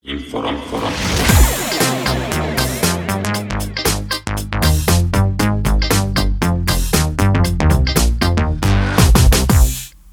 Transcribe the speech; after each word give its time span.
Inform, 0.00 0.56
inform. 0.56 0.92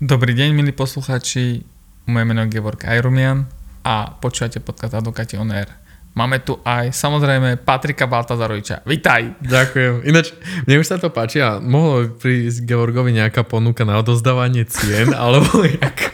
Dobrý 0.04 0.36
deň, 0.36 0.52
milí 0.52 0.76
poslucháči. 0.76 1.63
Moje 2.04 2.26
meno 2.28 2.44
je 2.44 2.52
Gevorg 2.52 2.84
Ajrumian 2.84 3.47
a 3.88 4.12
počúvate 4.20 4.60
podcast 4.60 4.92
Advokáti 4.92 5.39
on 5.39 5.55
Air. 5.55 5.71
Máme 6.20 6.44
tu 6.44 6.60
aj 6.68 6.92
samozrejme 6.92 7.64
Patrika 7.64 8.12
Baltazaroviča. 8.12 8.84
Vitaj! 8.84 9.40
Ďakujem. 9.40 10.04
Ináč, 10.04 10.36
mne 10.68 10.84
už 10.84 10.88
sa 10.92 11.00
to 11.00 11.16
páči 11.16 11.40
a 11.40 11.64
mohlo 11.64 12.04
by 12.04 12.08
prísť 12.20 12.68
Georgovi 12.68 13.16
nejaká 13.16 13.48
ponuka 13.48 13.88
na 13.88 14.04
odozdávanie 14.04 14.68
cien, 14.68 15.16
alebo 15.24 15.64
jak 15.64 16.12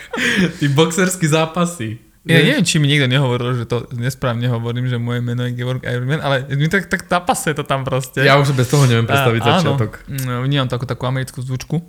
tí 0.62 0.70
boxerský 0.70 1.26
zápasy. 1.26 2.13
Ja 2.24 2.40
neviem, 2.40 2.64
či 2.64 2.80
mi 2.80 2.88
niekto 2.88 3.06
nehovoril, 3.06 3.52
že 3.54 3.66
to 3.68 3.84
nesprávne 3.92 4.48
hovorím, 4.48 4.88
že 4.88 4.96
moje 4.96 5.20
meno 5.20 5.44
je 5.44 5.52
Georg 5.54 5.84
Ironman, 5.84 6.18
ale 6.18 6.48
mi 6.50 6.72
tak, 6.72 6.88
tak 6.88 7.04
napasuje 7.06 7.52
to 7.52 7.64
tam 7.64 7.84
proste. 7.84 8.24
Ja 8.24 8.40
už 8.40 8.56
bez 8.56 8.72
toho 8.72 8.88
neviem 8.88 9.04
predstaviť 9.04 9.42
A, 9.42 9.48
začiatok. 9.50 10.00
Áno, 10.08 10.40
vnímam 10.42 10.66
takú, 10.66 10.88
takú 10.88 11.04
americkú 11.04 11.40
zvučku, 11.40 11.84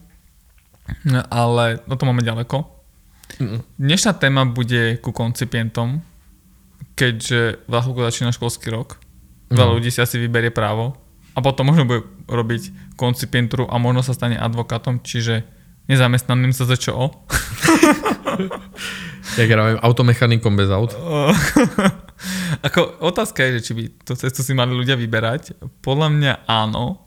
ale 1.30 1.78
no 1.87 1.95
to 1.95 2.02
máme 2.02 2.20
ďaleko. 2.20 2.66
Mm. 3.37 3.62
Dnešná 3.77 4.12
téma 4.15 4.42
bude 4.42 4.98
ku 4.98 5.11
koncipientom, 5.11 6.02
keďže 6.95 7.62
za 7.64 7.78
chvíľku 7.80 8.03
začína 8.03 8.30
školský 8.30 8.70
rok. 8.70 8.98
Veľa 9.48 9.70
Mhm. 9.70 9.77
ľudí 9.77 9.91
si 9.91 10.03
asi 10.03 10.19
vyberie 10.19 10.51
právo 10.51 10.98
a 11.30 11.39
potom 11.39 11.66
možno 11.66 11.84
bude 11.84 12.03
robiť 12.27 12.75
koncipienturu 12.95 13.66
a 13.66 13.78
možno 13.78 14.03
sa 14.03 14.11
stane 14.11 14.34
advokátom, 14.34 14.98
čiže 14.98 15.47
nezamestnaným 15.87 16.51
sa 16.51 16.66
ZČO. 16.66 16.97
Ja 19.34 19.45
gravím 19.51 19.79
automechanikom 19.83 20.55
bez 20.55 20.70
aut. 20.70 20.95
Ako 22.66 23.02
otázka 23.02 23.42
je, 23.45 23.59
že 23.59 23.65
či 23.66 23.73
by 23.75 23.83
tú 24.06 24.12
cestu 24.15 24.47
si 24.47 24.55
mali 24.55 24.70
ľudia 24.70 24.95
vyberať. 24.95 25.58
Podľa 25.83 26.08
mňa 26.14 26.33
áno, 26.47 27.03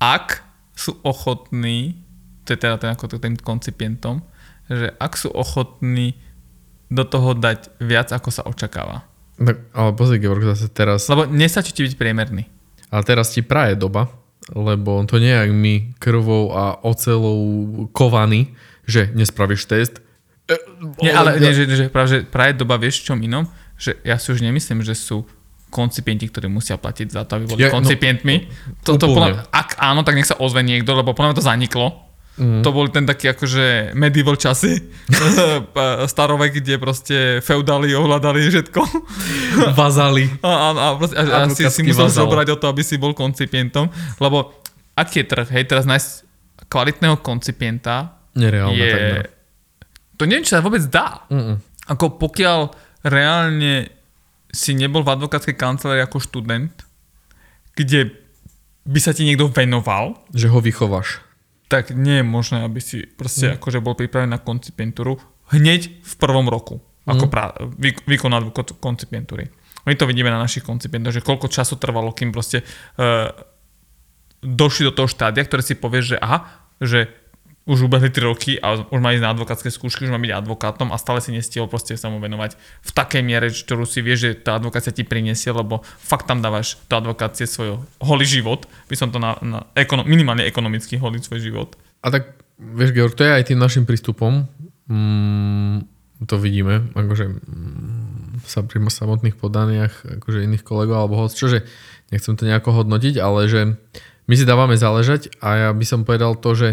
ak 0.00 0.40
sú 0.72 0.96
ochotní, 1.04 2.00
to 2.42 2.56
je 2.56 2.58
teda 2.58 2.80
ten, 2.80 2.90
ako 2.90 3.20
tým 3.20 3.36
koncipientom, 3.38 4.24
že 4.66 4.90
ak 4.96 5.14
sú 5.14 5.30
ochotní 5.30 6.16
do 6.88 7.04
toho 7.04 7.36
dať 7.36 7.76
viac, 7.78 8.10
ako 8.10 8.28
sa 8.32 8.42
očakáva. 8.48 9.04
Tak, 9.36 9.56
ale 9.74 9.90
pozri, 9.98 10.22
Georg, 10.22 10.42
zase 10.46 10.70
teraz, 10.70 11.06
Lebo 11.10 11.26
nestačí 11.26 11.74
ti 11.74 11.82
byť 11.84 11.94
priemerný. 11.98 12.46
ale 12.88 13.02
teraz 13.02 13.34
ti 13.34 13.42
praje 13.42 13.74
doba, 13.74 14.08
lebo 14.54 15.02
to 15.04 15.18
nie 15.18 15.28
je 15.30 15.40
jak 15.44 15.52
my 15.52 15.74
krvou 15.98 16.54
a 16.54 16.78
ocelou 16.86 17.38
kovaní, 17.90 18.54
že 18.86 19.10
nespravíš 19.12 19.66
test. 19.66 20.00
Nie, 21.00 21.16
ale 21.16 21.40
nie, 21.40 21.56
že, 21.56 21.64
že 21.64 21.84
práve 21.88 22.08
že 22.12 22.18
praje 22.28 22.52
doba 22.52 22.76
vieš 22.76 23.00
čom 23.00 23.16
inom, 23.24 23.48
že 23.80 23.96
ja 24.04 24.20
si 24.20 24.28
už 24.28 24.44
nemyslím, 24.44 24.84
že 24.84 24.92
sú 24.92 25.24
koncipienti, 25.72 26.30
ktorí 26.30 26.46
musia 26.46 26.78
platiť 26.78 27.08
za 27.10 27.26
to, 27.26 27.40
aby 27.40 27.44
boli 27.50 27.60
Ja- 27.66 27.72
no, 27.74 27.82
koncipientmi. 27.82 28.46
to, 28.86 28.94
to, 28.94 29.10
úplne. 29.10 29.42
podľa, 29.42 29.50
ak 29.50 29.68
áno, 29.80 30.06
tak 30.06 30.14
nech 30.14 30.28
sa 30.28 30.38
ozve 30.38 30.62
niekto, 30.62 30.94
lebo 30.94 31.16
podľa 31.16 31.34
mňa 31.34 31.38
to 31.40 31.48
zaniklo. 31.48 31.86
Mm. 32.34 32.66
To 32.66 32.70
bol 32.74 32.90
ten 32.90 33.06
taký 33.06 33.30
akože 33.30 33.94
medieval 33.94 34.34
časy, 34.34 34.78
starovek, 36.12 36.62
kde 36.62 36.78
proste 36.78 37.16
feudali 37.42 37.90
ovládali 37.94 38.46
všetko. 38.46 38.80
Vazali. 39.78 40.30
A, 40.42 40.50
a, 40.50 40.68
a, 40.70 40.86
proste, 40.98 41.14
a, 41.18 41.46
a 41.46 41.50
si, 41.50 41.62
si 41.66 41.82
musel 41.82 42.10
zobrať 42.10 42.54
o 42.54 42.56
to, 42.58 42.66
aby 42.70 42.82
si 42.86 42.98
bol 42.98 43.14
koncipientom, 43.16 43.90
lebo 44.22 44.54
aký 44.94 45.22
je 45.22 45.26
trh, 45.26 45.48
hej, 45.50 45.64
teraz 45.66 45.86
nájsť 45.86 46.08
kvalitného 46.70 47.18
koncipienta 47.22 48.18
Nereálne 48.34 48.78
je... 48.78 48.92
takmer. 48.94 49.26
To 50.16 50.22
neviem, 50.24 50.46
či 50.46 50.54
sa 50.54 50.62
vôbec 50.62 50.82
dá. 50.86 51.26
Mm-mm. 51.28 51.58
Ako 51.90 52.16
pokiaľ 52.16 52.70
reálne 53.04 53.90
si 54.54 54.72
nebol 54.72 55.02
v 55.02 55.12
advokátskej 55.18 55.58
kancelárii 55.58 56.06
ako 56.06 56.22
študent, 56.22 56.72
kde 57.74 58.14
by 58.86 59.00
sa 59.02 59.10
ti 59.10 59.26
niekto 59.26 59.50
venoval, 59.50 60.14
Že 60.30 60.48
ho 60.54 60.58
vychováš. 60.62 61.18
tak 61.66 61.90
nie 61.90 62.22
je 62.22 62.26
možné, 62.26 62.62
aby 62.62 62.78
si 62.78 63.02
proste 63.02 63.50
mm. 63.50 63.54
akože 63.58 63.82
bol 63.82 63.98
pripravený 63.98 64.30
na 64.30 64.38
koncipientúru 64.38 65.18
hneď 65.50 65.90
v 66.00 66.14
prvom 66.20 66.46
roku, 66.46 66.78
ako 67.04 67.26
pra, 67.28 67.50
vy, 67.76 67.98
vykonať 68.06 68.54
ko- 68.54 68.78
koncipientúry. 68.78 69.50
My 69.84 69.92
to 69.98 70.08
vidíme 70.08 70.32
na 70.32 70.40
našich 70.40 70.64
koncipientoch, 70.64 71.12
že 71.12 71.20
koľko 71.20 71.50
času 71.52 71.76
trvalo, 71.76 72.14
kým 72.16 72.32
proste 72.32 72.62
uh, 72.62 73.28
došli 74.40 74.88
do 74.88 74.96
toho 74.96 75.08
štádia, 75.10 75.44
ktoré 75.44 75.60
si 75.60 75.76
povieš, 75.76 76.14
že 76.14 76.18
aha, 76.20 76.38
že 76.80 77.12
už 77.64 77.88
ubehli 77.88 78.12
3 78.12 78.28
roky 78.28 78.60
a 78.60 78.84
už 78.92 79.00
má 79.00 79.16
ísť 79.16 79.24
na 79.24 79.32
advokátske 79.32 79.72
skúšky, 79.72 80.04
už 80.04 80.12
má 80.12 80.20
byť 80.20 80.32
advokátom 80.36 80.92
a 80.92 81.00
stále 81.00 81.24
si 81.24 81.32
nestihol 81.32 81.64
proste 81.64 81.96
sa 81.96 82.12
mu 82.12 82.20
venovať 82.20 82.60
v 82.60 82.90
takej 82.92 83.22
miere, 83.24 83.48
ktorú 83.48 83.88
si 83.88 84.04
vieš, 84.04 84.18
že 84.20 84.30
tá 84.36 84.60
advokácia 84.60 84.92
ti 84.92 85.00
prinesie, 85.00 85.48
lebo 85.48 85.80
fakt 85.96 86.28
tam 86.28 86.44
dávaš 86.44 86.76
do 86.92 86.94
advokácie 87.00 87.48
svoj 87.48 87.80
holý 88.04 88.28
život, 88.28 88.68
by 88.92 88.96
som 89.00 89.08
to 89.08 89.16
na, 89.16 89.40
na 89.40 89.64
ekono, 89.72 90.04
minimálne 90.04 90.44
ekonomicky 90.44 91.00
holý 91.00 91.24
svoj 91.24 91.40
život. 91.40 91.72
A 92.04 92.12
tak, 92.12 92.36
vieš, 92.60 92.92
Georg, 92.92 93.16
to 93.16 93.24
je 93.24 93.32
aj 93.32 93.48
tým 93.48 93.56
našim 93.56 93.88
prístupom. 93.88 94.44
Mm, 94.84 95.88
to 96.28 96.36
vidíme, 96.36 96.92
akože 96.92 97.24
mm, 97.32 98.44
sa 98.44 98.60
pri 98.60 98.76
samotných 98.84 99.40
podaniach 99.40 100.20
akože 100.20 100.44
iných 100.44 100.60
kolegov 100.68 101.00
alebo 101.00 101.24
host, 101.24 101.40
čože 101.40 101.64
nechcem 102.12 102.36
to 102.36 102.44
nejako 102.44 102.76
hodnotiť, 102.84 103.16
ale 103.24 103.48
že 103.48 103.80
my 104.28 104.34
si 104.36 104.44
dávame 104.44 104.76
záležať 104.76 105.32
a 105.40 105.68
ja 105.68 105.70
by 105.72 105.84
som 105.88 106.04
povedal 106.04 106.36
to, 106.36 106.52
že 106.52 106.68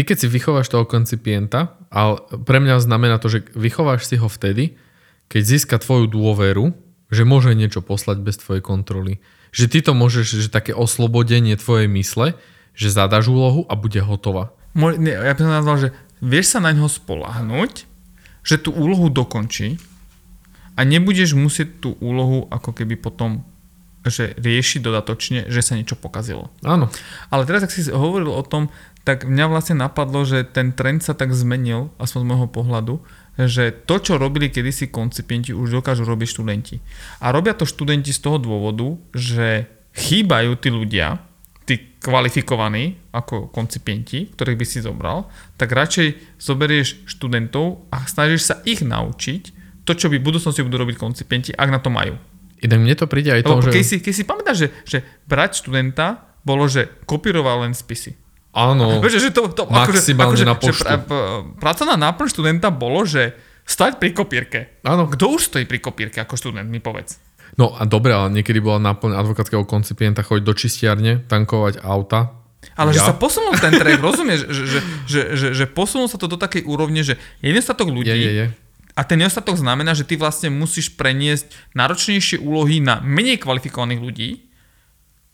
ty 0.00 0.08
keď 0.08 0.16
si 0.16 0.32
vychováš 0.32 0.72
toho 0.72 0.88
koncipienta, 0.88 1.76
ale 1.92 2.24
pre 2.48 2.56
mňa 2.56 2.80
znamená 2.80 3.20
to, 3.20 3.28
že 3.28 3.52
vychováš 3.52 4.08
si 4.08 4.16
ho 4.16 4.32
vtedy, 4.32 4.80
keď 5.28 5.42
získa 5.44 5.76
tvoju 5.76 6.08
dôveru, 6.08 6.72
že 7.12 7.28
môže 7.28 7.52
niečo 7.52 7.84
poslať 7.84 8.24
bez 8.24 8.40
tvojej 8.40 8.64
kontroly. 8.64 9.20
Že 9.52 9.66
ty 9.68 9.78
to 9.84 9.92
môžeš, 9.92 10.40
že 10.40 10.48
také 10.48 10.72
oslobodenie 10.72 11.52
tvojej 11.60 11.84
mysle, 11.92 12.32
že 12.72 12.88
zadaš 12.88 13.28
úlohu 13.28 13.68
a 13.68 13.76
bude 13.76 14.00
hotová. 14.00 14.56
Nie, 14.72 15.20
ja 15.20 15.36
by 15.36 15.40
som 15.44 15.52
nazval, 15.52 15.76
že 15.76 15.88
vieš 16.24 16.56
sa 16.56 16.64
na 16.64 16.72
ňo 16.72 16.88
spolahnuť, 16.88 17.84
že 18.40 18.56
tú 18.56 18.72
úlohu 18.72 19.12
dokončí 19.12 19.76
a 20.80 20.80
nebudeš 20.80 21.36
musieť 21.36 21.76
tú 21.76 22.00
úlohu 22.00 22.48
ako 22.48 22.72
keby 22.72 22.96
potom 22.96 23.44
že 24.00 24.32
riešiť 24.40 24.80
dodatočne, 24.80 25.40
že 25.52 25.60
sa 25.60 25.76
niečo 25.76 25.92
pokazilo. 25.92 26.48
Áno. 26.64 26.88
Ale 27.28 27.44
teraz, 27.44 27.68
ak 27.68 27.74
si 27.74 27.84
hovoril 27.92 28.32
o 28.32 28.40
tom, 28.40 28.72
tak 29.04 29.24
mňa 29.24 29.46
vlastne 29.48 29.80
napadlo, 29.80 30.22
že 30.28 30.44
ten 30.44 30.76
trend 30.76 31.00
sa 31.00 31.16
tak 31.16 31.32
zmenil, 31.32 31.88
aspoň 31.96 32.20
z 32.20 32.28
môjho 32.28 32.48
pohľadu, 32.52 32.94
že 33.40 33.72
to, 33.72 33.96
čo 33.96 34.20
robili 34.20 34.52
kedysi 34.52 34.92
koncipienti, 34.92 35.56
už 35.56 35.80
dokážu 35.80 36.04
robiť 36.04 36.28
študenti. 36.28 36.76
A 37.24 37.32
robia 37.32 37.56
to 37.56 37.64
študenti 37.64 38.12
z 38.12 38.20
toho 38.20 38.36
dôvodu, 38.36 39.00
že 39.16 39.64
chýbajú 39.96 40.60
tí 40.60 40.68
ľudia, 40.68 41.24
tí 41.64 41.96
kvalifikovaní 42.02 43.00
ako 43.14 43.48
koncipienti, 43.48 44.28
ktorých 44.36 44.58
by 44.60 44.66
si 44.66 44.84
zobral, 44.84 45.30
tak 45.56 45.72
radšej 45.72 46.36
zoberieš 46.36 47.08
študentov 47.08 47.88
a 47.88 48.04
snažíš 48.04 48.42
sa 48.52 48.54
ich 48.68 48.84
naučiť 48.84 49.42
to, 49.88 49.96
čo 49.96 50.12
by 50.12 50.20
v 50.20 50.26
budúcnosti 50.26 50.60
budú 50.60 50.82
robiť 50.84 51.00
koncipienti, 51.00 51.50
ak 51.56 51.68
na 51.72 51.80
to 51.80 51.88
majú. 51.88 52.20
Inak 52.60 52.78
mne 52.84 52.96
to 52.98 53.08
príde 53.08 53.32
aj 53.32 53.42
to, 53.48 53.56
Lebo 53.56 53.64
že... 53.64 53.72
keď, 53.72 53.84
si, 53.86 53.96
keď 54.04 54.12
si 54.12 54.24
pamätáš, 54.28 54.56
že, 54.60 54.68
že 54.84 54.98
brať 55.24 55.64
študenta 55.64 56.36
bolo, 56.44 56.68
že 56.68 56.92
kopíroval 57.08 57.64
len 57.64 57.72
spisy. 57.72 58.19
Áno. 58.50 58.98
Vieš, 59.02 59.20
že 59.20 59.30
to, 59.30 59.46
to 59.48 59.66
Maximálne 59.66 60.42
na 60.42 60.54
že 60.54 60.62
poštu. 60.68 60.82
pra, 60.82 60.96
pra, 60.98 61.20
pracovná 61.54 61.94
náplň 61.96 62.26
študenta 62.26 62.68
bolo, 62.68 63.02
že 63.02 63.34
stať 63.62 63.96
pri 63.96 64.10
kopírke. 64.10 64.82
Áno. 64.82 65.06
Kto 65.06 65.34
už 65.34 65.46
stojí 65.46 65.64
pri 65.64 65.78
kopírke 65.78 66.18
ako 66.18 66.34
študent, 66.34 66.66
mi 66.66 66.78
povedz. 66.78 67.22
No 67.52 67.70
a 67.72 67.82
dobre, 67.82 68.10
ale 68.10 68.30
niekedy 68.32 68.58
bola 68.58 68.78
náplň 68.80 69.14
advokátskeho 69.16 69.62
koncipienta 69.64 70.20
chodiť 70.20 70.42
do 70.42 70.52
čistiarne, 70.52 71.12
tankovať 71.24 71.78
auta. 71.80 72.34
Ale 72.74 72.90
že 72.90 72.98
Ja? 72.98 73.08
sa 73.08 73.14
posunul 73.14 73.54
ten 73.54 73.72
track, 73.72 73.98
rozumieš, 74.02 74.46
že, 74.46 74.62
že, 74.66 74.78
že, 75.06 75.20
že, 75.32 75.46
že 75.54 75.64
posunul 75.66 76.06
sa 76.06 76.14
to 76.14 76.26
do 76.26 76.36
takej 76.36 76.62
úrovne, 76.62 77.00
že 77.00 77.14
je 77.38 77.48
nedostatok 77.48 77.88
ľudí 77.88 78.06
Je, 78.06 78.18
je, 78.18 78.32
je. 78.34 78.46
a 78.92 79.00
ten 79.02 79.16
nedostatok 79.16 79.56
znamená, 79.56 79.92
že 79.92 80.04
ty 80.04 80.14
vlastne 80.14 80.46
musíš 80.48 80.92
preniesť 80.92 81.48
náročnejšie 81.72 82.38
úlohy 82.38 82.78
na 82.78 82.98
menej 82.98 83.38
kvalifikovaných 83.38 84.00
ľudí 84.00 84.28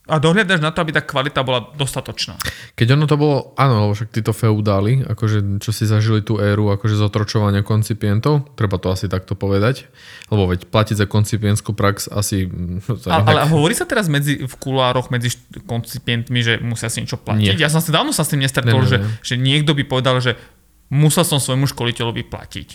a 0.07 0.23
dohľadaš 0.23 0.63
na 0.63 0.71
to, 0.71 0.87
aby 0.87 0.95
tá 0.95 1.03
kvalita 1.03 1.43
bola 1.43 1.67
dostatočná. 1.75 2.39
Keď 2.79 2.95
ono 2.95 3.11
to 3.11 3.19
bolo, 3.19 3.37
áno, 3.59 3.91
však 3.91 4.15
títo 4.15 4.31
feudáli, 4.31 5.03
akože 5.03 5.59
čo 5.59 5.75
si 5.75 5.83
zažili 5.83 6.23
tú 6.23 6.39
éru 6.39 6.71
akože 6.71 6.95
zotročovania 6.95 7.67
koncipientov, 7.67 8.47
treba 8.55 8.79
to 8.79 8.95
asi 8.95 9.11
takto 9.11 9.35
povedať, 9.35 9.91
lebo 10.31 10.47
veď 10.47 10.71
platiť 10.71 11.03
za 11.03 11.07
koncipientskú 11.11 11.75
prax 11.75 12.07
asi... 12.07 12.47
Ale, 12.47 12.87
nejak- 13.03 13.27
ale 13.27 13.41
hovorí 13.51 13.75
sa 13.75 13.83
teraz 13.83 14.07
medzi, 14.07 14.47
v 14.47 14.55
kulároch 14.63 15.11
medzi 15.11 15.35
koncipientmi, 15.67 16.39
že 16.39 16.63
musia 16.63 16.87
si 16.87 17.03
niečo 17.03 17.19
platiť? 17.19 17.59
Nie. 17.59 17.59
Ja 17.59 17.67
som 17.67 17.83
si 17.83 17.91
dávno 17.91 18.15
sa 18.15 18.23
s 18.23 18.31
tým 18.31 18.47
nestretol, 18.47 18.79
Ne, 18.79 18.87
ne, 18.87 18.91
že, 18.91 18.99
ne. 19.03 19.09
že 19.27 19.35
niekto 19.35 19.75
by 19.75 19.83
povedal, 19.91 20.23
že 20.23 20.39
musel 20.87 21.27
som 21.27 21.43
svojmu 21.43 21.67
školiteľovi 21.67 22.23
platiť. 22.31 22.69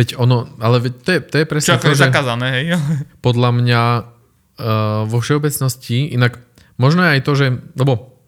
Veď 0.00 0.16
ono, 0.16 0.48
ale 0.64 0.80
veď 0.80 0.92
to 1.04 1.10
je, 1.12 1.20
to 1.28 1.36
je 1.36 1.44
Čo 1.44 1.50
presne 1.52 1.70
ako 1.76 1.84
to, 1.84 1.90
je 1.92 1.98
že 2.00 2.04
zakázané, 2.08 2.46
hej? 2.56 2.66
podľa 3.26 3.50
mňa 3.52 3.82
vo 5.06 5.18
všeobecnosti, 5.22 6.10
inak 6.12 6.42
možno 6.76 7.06
aj 7.06 7.22
to, 7.22 7.32
že, 7.38 7.46
lebo 7.78 8.18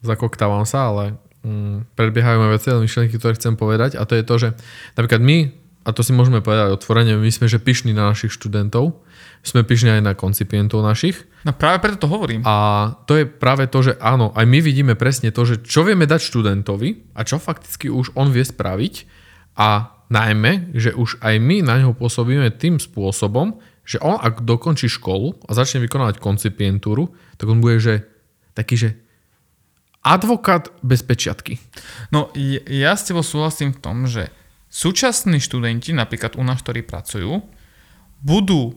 zakoktávam 0.00 0.64
sa, 0.64 0.90
ale 0.90 1.04
mm, 1.44 1.94
predbiehajú 1.94 2.36
ma 2.40 2.48
viaceré 2.50 2.80
myšlienky, 2.80 3.20
ktoré 3.20 3.36
chcem 3.36 3.54
povedať 3.54 4.00
a 4.00 4.08
to 4.08 4.16
je 4.16 4.24
to, 4.24 4.34
že 4.40 4.48
napríklad 4.96 5.22
my 5.22 5.38
a 5.82 5.90
to 5.90 6.06
si 6.06 6.14
môžeme 6.14 6.38
povedať 6.38 6.78
otvorene, 6.78 7.18
my 7.18 7.30
sme 7.34 7.50
že 7.50 7.58
pyšní 7.58 7.90
na 7.90 8.14
našich 8.14 8.30
študentov, 8.38 9.02
sme 9.42 9.66
pyšní 9.66 9.98
aj 9.98 10.02
na 10.06 10.14
koncipientov 10.14 10.78
našich. 10.86 11.26
No 11.42 11.50
práve 11.50 11.82
preto 11.82 12.06
to 12.06 12.12
hovorím. 12.12 12.46
A 12.46 12.86
to 13.10 13.18
je 13.18 13.26
práve 13.26 13.66
to, 13.66 13.82
že 13.82 13.98
áno, 13.98 14.30
aj 14.38 14.46
my 14.46 14.62
vidíme 14.62 14.94
presne 14.94 15.34
to, 15.34 15.42
že 15.42 15.66
čo 15.66 15.82
vieme 15.82 16.06
dať 16.06 16.22
študentovi 16.22 17.18
a 17.18 17.26
čo 17.26 17.42
fakticky 17.42 17.90
už 17.90 18.14
on 18.14 18.30
vie 18.30 18.46
spraviť 18.46 18.94
a 19.58 19.90
najmä, 20.06 20.70
že 20.78 20.94
už 20.94 21.18
aj 21.18 21.34
my 21.42 21.66
na 21.66 21.82
neho 21.82 21.98
pôsobíme 21.98 22.54
tým 22.54 22.78
spôsobom, 22.78 23.58
že 23.82 23.98
on 23.98 24.18
ak 24.18 24.46
dokončí 24.46 24.86
školu 24.86 25.42
a 25.46 25.50
začne 25.54 25.82
vykonávať 25.82 26.22
koncipientúru, 26.22 27.10
tak 27.36 27.50
on 27.50 27.58
bude, 27.58 27.82
že 27.82 27.94
taký, 28.54 28.74
že 28.78 28.90
advokát 30.02 30.70
bez 30.82 31.02
pečiatky. 31.02 31.58
No 32.10 32.30
ja 32.66 32.94
s 32.94 33.06
tebou 33.06 33.22
súhlasím 33.22 33.74
v 33.74 33.82
tom, 33.82 33.96
že 34.06 34.30
súčasní 34.72 35.38
študenti, 35.38 35.94
napríklad 35.94 36.34
u 36.38 36.42
nás, 36.42 36.62
ktorí 36.64 36.82
pracujú, 36.82 37.44
budú 38.22 38.74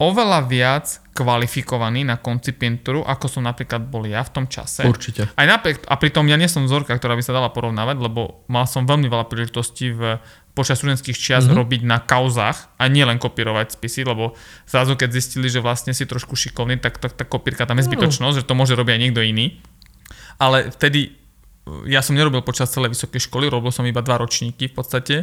oveľa 0.00 0.40
viac 0.48 1.03
kvalifikovaní 1.14 2.02
na 2.02 2.18
koncipientúru, 2.18 3.06
ako 3.06 3.30
som 3.30 3.46
napríklad 3.46 3.86
bol 3.86 4.02
ja 4.02 4.26
v 4.26 4.30
tom 4.34 4.44
čase. 4.50 4.82
Určite. 4.82 5.30
Aj 5.38 5.46
napriek, 5.46 5.86
a 5.86 5.94
pritom 5.94 6.26
ja 6.26 6.34
nie 6.34 6.50
som 6.50 6.66
vzorka, 6.66 6.90
ktorá 6.90 7.14
by 7.14 7.22
sa 7.22 7.30
dala 7.30 7.54
porovnávať, 7.54 8.02
lebo 8.02 8.42
mal 8.50 8.66
som 8.66 8.82
veľmi 8.82 9.06
veľa 9.06 9.30
príležitostí 9.30 9.94
v 9.94 10.18
počas 10.58 10.82
študentských 10.82 11.14
čias 11.14 11.46
mm-hmm. 11.46 11.58
robiť 11.58 11.80
na 11.86 12.02
kauzách 12.02 12.74
a 12.78 12.84
nie 12.90 13.06
len 13.06 13.22
kopírovať 13.22 13.78
spisy, 13.78 14.02
lebo 14.02 14.34
zrazu 14.66 14.98
keď 14.98 15.14
zistili, 15.14 15.46
že 15.46 15.62
vlastne 15.62 15.94
si 15.94 16.02
trošku 16.02 16.34
šikovný, 16.34 16.82
tak 16.82 16.98
tá, 16.98 17.06
tá 17.06 17.22
kopírka 17.22 17.62
tam 17.62 17.78
je 17.78 17.86
zbytočnosť, 17.86 18.42
že 18.42 18.46
to 18.46 18.58
môže 18.58 18.74
robiť 18.74 18.98
aj 18.98 19.02
niekto 19.02 19.22
iný. 19.22 19.62
Ale 20.42 20.74
vtedy 20.74 21.14
ja 21.86 22.02
som 22.02 22.18
nerobil 22.18 22.42
počas 22.42 22.74
celej 22.74 22.98
vysokej 22.98 23.30
školy, 23.30 23.46
robil 23.46 23.70
som 23.70 23.86
iba 23.86 24.02
dva 24.02 24.18
ročníky 24.18 24.66
v 24.70 24.74
podstate, 24.74 25.14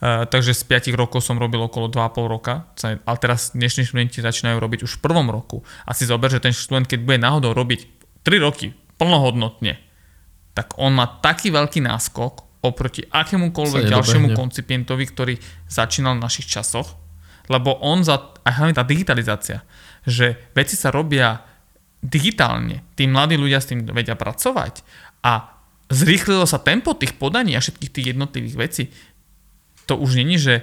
uh, 0.00 0.24
takže 0.26 0.54
z 0.54 0.62
5 0.66 0.94
rokov 0.94 1.26
som 1.26 1.38
robil 1.38 1.62
okolo 1.62 1.90
2,5 1.90 2.26
roka, 2.30 2.70
ale 2.82 3.18
teraz 3.18 3.52
dnešní 3.54 3.86
študenti 3.88 4.22
začínajú 4.22 4.58
robiť 4.58 4.80
už 4.86 4.98
v 4.98 5.02
prvom 5.02 5.28
roku. 5.30 5.62
A 5.84 5.94
si 5.94 6.06
zober, 6.06 6.30
že 6.30 6.42
ten 6.42 6.54
študent, 6.54 6.86
keď 6.86 7.00
bude 7.02 7.18
náhodou 7.18 7.54
robiť 7.54 7.86
3 8.22 8.38
roky 8.42 8.74
plnohodnotne, 8.98 9.78
tak 10.58 10.74
on 10.74 10.90
má 10.94 11.06
taký 11.22 11.54
veľký 11.54 11.86
náskok 11.86 12.48
oproti 12.66 13.06
akémukoľvek 13.06 13.86
ďalšiemu 13.86 14.34
koncipientovi, 14.34 15.04
ktorý 15.06 15.34
začínal 15.70 16.18
v 16.18 16.24
našich 16.26 16.50
časoch, 16.50 16.98
lebo 17.46 17.78
on 17.78 18.02
za, 18.02 18.34
aj 18.42 18.52
hlavne 18.58 18.74
tá 18.74 18.82
digitalizácia, 18.82 19.62
že 20.02 20.50
veci 20.52 20.74
sa 20.74 20.90
robia 20.90 21.38
digitálne, 22.02 22.86
tí 22.94 23.06
mladí 23.06 23.38
ľudia 23.38 23.58
s 23.62 23.70
tým 23.70 23.86
vedia 23.90 24.14
pracovať. 24.14 24.82
A 25.22 25.58
zrýchlilo 25.90 26.44
sa 26.46 26.62
tempo 26.62 26.94
tých 26.94 27.16
podaní 27.16 27.56
a 27.56 27.62
všetkých 27.62 27.90
tých 27.90 28.06
jednotlivých 28.14 28.56
vecí. 28.58 28.82
To 29.88 29.96
už 29.96 30.20
není, 30.20 30.36
že 30.36 30.62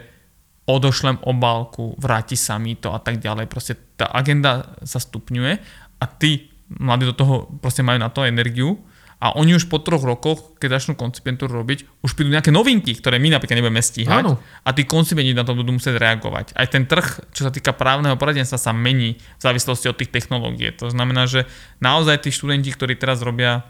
odošlem 0.66 1.22
obálku, 1.22 1.94
vráti 2.02 2.34
sa 2.38 2.58
mi 2.58 2.74
to 2.74 2.94
a 2.94 3.00
tak 3.02 3.22
ďalej. 3.22 3.46
Proste 3.46 3.78
tá 3.98 4.10
agenda 4.10 4.78
sa 4.82 4.98
stupňuje 4.98 5.54
a 6.02 6.06
tí 6.10 6.50
mladí 6.70 7.06
do 7.06 7.14
toho 7.14 7.36
proste 7.62 7.86
majú 7.86 8.02
na 8.02 8.10
to 8.10 8.26
energiu 8.26 8.82
a 9.22 9.32
oni 9.38 9.56
už 9.56 9.72
po 9.72 9.80
troch 9.80 10.04
rokoch, 10.04 10.60
keď 10.60 10.78
začnú 10.78 11.00
koncipientúru 11.00 11.64
robiť, 11.64 12.04
už 12.04 12.14
prídu 12.14 12.36
nejaké 12.36 12.52
novinky, 12.52 12.94
ktoré 13.00 13.16
my 13.16 13.32
napríklad 13.32 13.64
nebudeme 13.64 13.80
stíhať 13.80 14.22
Áno. 14.22 14.38
a 14.38 14.70
tí 14.76 14.84
koncipienti 14.84 15.32
na 15.32 15.48
to 15.48 15.56
budú 15.56 15.72
musieť 15.72 15.98
reagovať. 15.98 16.52
Aj 16.52 16.68
ten 16.68 16.84
trh, 16.84 17.32
čo 17.32 17.48
sa 17.48 17.52
týka 17.54 17.72
právneho 17.72 18.20
poradenstva, 18.20 18.60
sa 18.60 18.76
mení 18.76 19.16
v 19.18 19.42
závislosti 19.42 19.88
od 19.88 19.98
tých 19.98 20.12
technológií. 20.12 20.76
To 20.78 20.92
znamená, 20.92 21.32
že 21.32 21.48
naozaj 21.80 22.28
tí 22.28 22.30
študenti, 22.30 22.76
ktorí 22.76 23.00
teraz 23.00 23.24
robia 23.24 23.64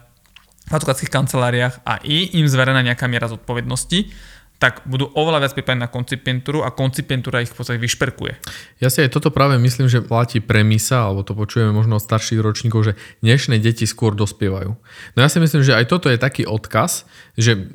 v 0.66 0.72
advokátskych 0.74 1.14
kanceláriách 1.14 1.86
a 1.86 2.02
je 2.02 2.36
im 2.42 2.50
zverená 2.50 2.82
nejaká 2.82 3.06
miera 3.06 3.30
zodpovednosti, 3.30 4.10
tak 4.56 4.88
budú 4.88 5.12
oveľa 5.12 5.44
viac 5.44 5.52
pripravení 5.52 5.84
na 5.84 5.92
koncipientúru 5.92 6.64
a 6.64 6.72
koncipientúra 6.72 7.44
ich 7.44 7.52
v 7.52 7.56
podstate 7.60 7.76
vyšperkuje. 7.76 8.32
Ja 8.80 8.88
si 8.88 9.04
aj 9.04 9.12
toto 9.12 9.28
práve 9.28 9.60
myslím, 9.60 9.86
že 9.86 10.00
platí 10.00 10.40
premisa, 10.40 11.04
alebo 11.04 11.20
to 11.20 11.36
počujeme 11.36 11.76
možno 11.76 12.00
od 12.00 12.04
starších 12.04 12.40
ročníkov, 12.40 12.80
že 12.88 12.92
dnešné 13.20 13.60
deti 13.60 13.84
skôr 13.84 14.16
dospievajú. 14.16 14.70
No 15.12 15.18
ja 15.20 15.28
si 15.28 15.38
myslím, 15.38 15.60
že 15.60 15.76
aj 15.76 15.92
toto 15.92 16.08
je 16.08 16.16
taký 16.16 16.48
odkaz, 16.48 17.04
že 17.36 17.68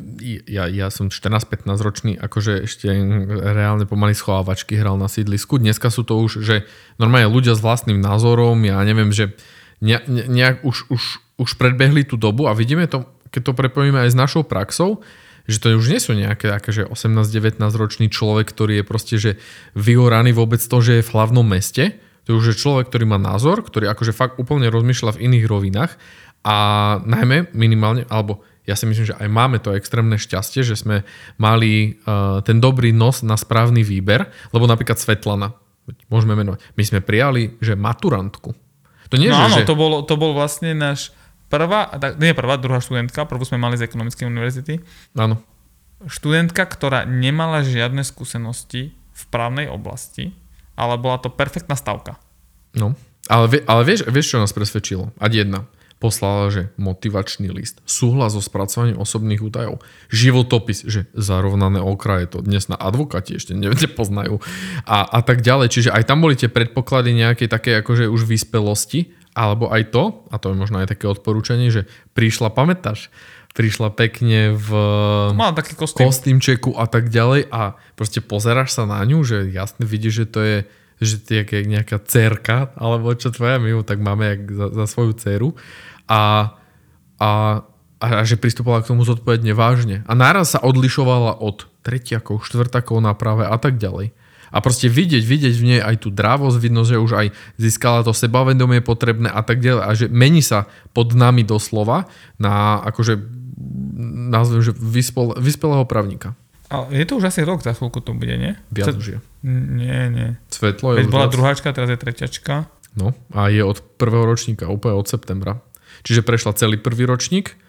ja, 0.49 0.65
ja 0.65 0.89
som 0.89 1.13
14-15 1.13 1.69
ročný, 1.85 2.11
akože 2.17 2.65
ešte 2.65 2.89
reálne 3.29 3.85
pomaly 3.85 4.17
schovávačky 4.17 4.73
hral 4.81 4.97
na 4.97 5.05
sídlisku. 5.05 5.61
Dneska 5.61 5.93
sú 5.93 6.01
to 6.01 6.17
už, 6.17 6.41
že 6.41 6.65
normálne 6.97 7.29
ľudia 7.29 7.53
s 7.53 7.61
vlastným 7.61 8.01
názorom, 8.01 8.57
ja 8.65 8.81
neviem, 8.81 9.13
že 9.13 9.37
ne, 9.85 10.01
ne, 10.09 10.25
nejak 10.25 10.65
už, 10.65 10.89
už 10.89 11.03
už 11.41 11.57
predbehli 11.57 12.05
tú 12.05 12.21
dobu 12.21 12.45
a 12.45 12.53
vidíme 12.53 12.85
to, 12.85 13.09
keď 13.33 13.41
to 13.49 13.53
prepojíme 13.57 13.97
aj 13.97 14.13
s 14.13 14.17
našou 14.17 14.45
praxou, 14.45 15.01
že 15.49 15.57
to 15.61 15.77
už 15.77 15.87
nie 15.89 16.01
sú 16.01 16.13
nejaké 16.13 16.53
akože 16.53 16.89
18-19 16.91 17.57
ročný 17.75 18.07
človek, 18.11 18.49
ktorý 18.49 18.81
je 18.81 18.85
proste 18.85 19.15
že 19.17 19.31
vyhoraný 19.73 20.33
vôbec 20.35 20.61
to, 20.61 20.77
že 20.81 21.01
je 21.01 21.07
v 21.07 21.13
hlavnom 21.13 21.45
meste. 21.45 21.97
To 22.29 22.37
už 22.37 22.53
je 22.53 22.61
človek, 22.61 22.93
ktorý 22.93 23.09
má 23.09 23.17
názor, 23.17 23.65
ktorý 23.65 23.89
akože 23.89 24.13
fakt 24.13 24.37
úplne 24.37 24.69
rozmýšľa 24.69 25.17
v 25.17 25.21
iných 25.25 25.45
rovinách 25.49 25.91
a 26.45 26.57
najmä 27.05 27.53
minimálne, 27.53 28.05
alebo 28.09 28.45
ja 28.65 28.77
si 28.77 28.85
myslím, 28.85 29.13
že 29.13 29.17
aj 29.17 29.29
máme 29.29 29.57
to 29.57 29.73
extrémne 29.73 30.17
šťastie, 30.21 30.61
že 30.61 30.77
sme 30.77 31.01
mali 31.41 31.97
uh, 32.05 32.45
ten 32.45 32.61
dobrý 32.61 32.93
nos 32.93 33.25
na 33.25 33.33
správny 33.37 33.81
výber, 33.81 34.29
lebo 34.53 34.69
napríklad 34.69 35.01
Svetlana, 35.01 35.57
môžeme 36.13 36.37
menovať, 36.37 36.61
my 36.77 36.83
sme 36.85 36.99
prijali, 37.01 37.57
že 37.57 37.73
maturantku. 37.73 38.53
To 39.11 39.15
nie, 39.19 39.27
no 39.27 39.37
že, 39.37 39.43
áno, 39.43 39.55
že... 39.59 39.67
to 39.67 39.75
bol, 39.75 39.91
to 40.05 40.15
bol 40.15 40.31
vlastne 40.31 40.71
náš 40.77 41.11
prvá, 41.51 41.91
nie 42.15 42.31
prvá, 42.31 42.55
druhá 42.55 42.79
študentka, 42.79 43.27
prvú 43.27 43.43
sme 43.43 43.59
mali 43.59 43.75
z 43.75 43.85
ekonomickej 43.85 44.25
univerzity. 44.31 44.79
Áno. 45.19 45.43
Študentka, 46.07 46.63
ktorá 46.65 47.03
nemala 47.03 47.61
žiadne 47.61 48.01
skúsenosti 48.07 48.95
v 48.95 49.23
právnej 49.29 49.67
oblasti, 49.67 50.31
ale 50.79 50.97
bola 50.97 51.19
to 51.19 51.29
perfektná 51.29 51.75
stavka. 51.75 52.17
No, 52.73 52.95
ale, 53.29 53.61
ale 53.67 53.81
vieš, 53.85 54.07
vieš, 54.07 54.33
čo 54.33 54.41
nás 54.41 54.55
presvedčilo? 54.55 55.11
Ať 55.19 55.45
jedna. 55.45 55.69
Poslala, 56.01 56.49
že 56.49 56.73
motivačný 56.81 57.53
list, 57.53 57.77
súhlas 57.85 58.33
so 58.33 58.41
spracovaním 58.41 58.97
osobných 58.97 59.37
údajov, 59.37 59.85
životopis, 60.09 60.81
že 60.81 61.05
zarovnané 61.13 61.77
okraje, 61.77 62.25
to 62.25 62.41
dnes 62.41 62.65
na 62.65 62.73
advokáti 62.73 63.37
ešte 63.37 63.53
nepoznajú 63.53 64.41
a, 64.89 65.05
a 65.05 65.19
tak 65.21 65.45
ďalej. 65.45 65.69
Čiže 65.69 65.93
aj 65.93 66.09
tam 66.09 66.25
boli 66.25 66.33
tie 66.33 66.49
predpoklady 66.49 67.13
nejakej 67.13 67.45
také 67.45 67.85
akože 67.85 68.09
už 68.09 68.25
vyspelosti 68.25 69.13
alebo 69.31 69.71
aj 69.71 69.95
to, 69.95 70.03
a 70.27 70.35
to 70.37 70.51
je 70.51 70.59
možno 70.59 70.83
aj 70.83 70.91
také 70.91 71.07
odporúčanie, 71.07 71.71
že 71.71 71.87
prišla, 72.15 72.51
pamätáš, 72.51 73.07
prišla 73.51 73.91
pekne 73.91 74.55
v 74.55 74.69
Má 75.35 75.51
taký 75.51 75.75
kostým. 75.75 76.07
kostýmčeku 76.07 76.75
a 76.75 76.87
tak 76.87 77.11
ďalej 77.11 77.47
a 77.51 77.75
proste 77.95 78.23
pozeráš 78.23 78.75
sa 78.75 78.83
na 78.87 79.03
ňu, 79.03 79.23
že 79.23 79.47
jasne 79.51 79.83
vidíš, 79.83 80.13
že 80.23 80.27
to 80.27 80.41
je 80.43 80.57
že 81.01 81.17
to 81.17 81.33
je 81.33 81.65
nejaká 81.65 81.97
cerka, 82.05 82.77
alebo 82.77 83.09
čo 83.17 83.33
tvoja, 83.33 83.57
my 83.57 83.73
ju 83.73 83.81
tak 83.81 83.97
máme 83.97 84.21
jak 84.21 84.41
za, 84.53 84.67
za 84.69 84.85
svoju 84.85 85.17
dceru 85.17 85.49
a, 86.05 86.53
a, 87.17 87.29
a, 87.97 88.05
a 88.05 88.21
že 88.21 88.37
pristupovala 88.37 88.85
k 88.85 88.93
tomu 88.93 89.01
zodpovedne 89.01 89.57
vážne. 89.57 90.05
A 90.05 90.13
náraz 90.13 90.53
sa 90.53 90.61
odlišovala 90.61 91.41
od 91.41 91.65
tretiakov, 91.81 92.45
štvrtakov 92.45 93.01
na 93.01 93.17
práve 93.17 93.49
a 93.49 93.57
tak 93.57 93.81
ďalej 93.81 94.13
a 94.51 94.57
proste 94.59 94.91
vidieť, 94.91 95.23
vidieť 95.23 95.55
v 95.55 95.63
nej 95.63 95.79
aj 95.79 96.03
tú 96.03 96.11
drávosť, 96.11 96.57
vidno, 96.59 96.83
že 96.83 96.99
už 96.99 97.11
aj 97.15 97.27
získala 97.55 98.03
to 98.03 98.11
sebavedomie 98.11 98.83
potrebné 98.83 99.31
a 99.31 99.41
tak 99.41 99.63
ďalej 99.63 99.83
a 99.83 99.91
že 99.95 100.05
mení 100.11 100.43
sa 100.43 100.67
pod 100.91 101.15
nami 101.15 101.47
doslova 101.47 102.11
na 102.35 102.83
akože 102.83 103.17
nazvem, 104.31 104.61
že 104.61 104.71
vyspel, 104.75 105.33
vyspelého 105.39 105.87
právnika. 105.87 106.35
Ale 106.71 106.87
je 106.95 107.03
to 107.03 107.19
už 107.19 107.27
asi 107.31 107.43
rok 107.43 107.59
za 107.59 107.75
chvíľku 107.75 107.99
to 107.99 108.15
bude, 108.15 108.31
nie? 108.31 108.55
Viac 108.71 108.95
už 108.95 109.07
je. 109.07 109.19
Nie, 109.43 110.07
nie. 110.07 110.39
Svetlo 110.47 110.95
je 110.95 111.03
Veď 111.03 111.07
bola 111.11 111.27
druháčka, 111.27 111.75
teraz 111.75 111.91
je 111.91 111.99
treťačka. 111.99 112.71
No 112.95 113.11
a 113.35 113.51
je 113.51 113.63
od 113.63 113.83
prvého 113.99 114.23
ročníka, 114.23 114.71
úplne 114.71 114.95
od 114.95 115.07
septembra. 115.07 115.59
Čiže 116.07 116.23
prešla 116.23 116.55
celý 116.55 116.79
prvý 116.79 117.03
ročník, 117.03 117.59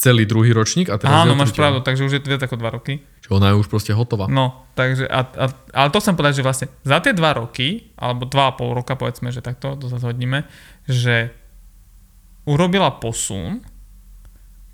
celý 0.00 0.24
druhý 0.24 0.56
ročník 0.56 0.88
a 0.88 0.96
teraz 0.96 1.28
Áno, 1.28 1.36
máš 1.36 1.52
pravdu, 1.52 1.84
takže 1.84 2.08
už 2.08 2.16
je 2.16 2.22
to 2.24 2.32
viac 2.32 2.40
ako 2.40 2.56
dva 2.56 2.72
roky. 2.72 3.04
Čiže 3.20 3.36
ona 3.36 3.52
je 3.52 3.60
už 3.60 3.68
proste 3.68 3.92
hotová. 3.92 4.32
No, 4.32 4.64
takže, 4.72 5.04
a, 5.04 5.28
a, 5.28 5.46
ale 5.76 5.88
to 5.92 6.00
chcem 6.00 6.16
povedať, 6.16 6.40
že 6.40 6.46
vlastne 6.46 6.66
za 6.88 7.04
tie 7.04 7.12
dva 7.12 7.36
roky, 7.36 7.92
alebo 8.00 8.24
dva 8.24 8.48
a 8.48 8.56
pol 8.56 8.72
roka, 8.72 8.96
povedzme, 8.96 9.28
že 9.28 9.44
takto, 9.44 9.76
to 9.76 9.92
sa 9.92 10.00
zhodníme, 10.00 10.48
že 10.88 11.36
urobila 12.48 12.96
posun 12.96 13.60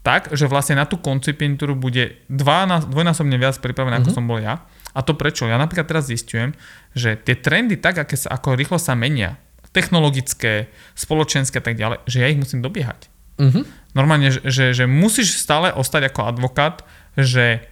tak, 0.07 0.31
že 0.31 0.47
vlastne 0.47 0.79
na 0.79 0.87
tú 0.87 1.03
koncipientúru 1.03 1.75
bude 1.75 2.23
dvojnásobne 2.31 3.35
viac 3.35 3.59
pripravená, 3.59 3.99
mm-hmm. 3.99 4.07
ako 4.07 4.11
mhm. 4.15 4.19
som 4.23 4.31
bol 4.31 4.39
ja. 4.39 4.63
A 4.95 5.03
to 5.03 5.19
prečo? 5.19 5.51
Ja 5.51 5.59
napríklad 5.59 5.91
teraz 5.91 6.07
zistujem, 6.07 6.55
že 6.95 7.19
tie 7.19 7.35
trendy 7.35 7.75
tak, 7.75 7.99
aké 7.99 8.15
sa, 8.15 8.31
ako 8.31 8.55
rýchlo 8.55 8.79
sa 8.79 8.95
menia, 8.95 9.43
technologické, 9.75 10.71
spoločenské 10.95 11.59
a 11.59 11.65
tak 11.67 11.75
ďalej, 11.75 11.99
že 12.07 12.23
ja 12.23 12.31
ich 12.31 12.39
musím 12.39 12.63
dobiehať. 12.63 13.11
Mm-hmm. 13.37 13.65
Normálne, 13.97 14.29
že, 14.29 14.77
že, 14.77 14.85
musíš 14.85 15.41
stále 15.41 15.73
ostať 15.73 16.13
ako 16.13 16.21
advokát, 16.29 16.85
že 17.17 17.65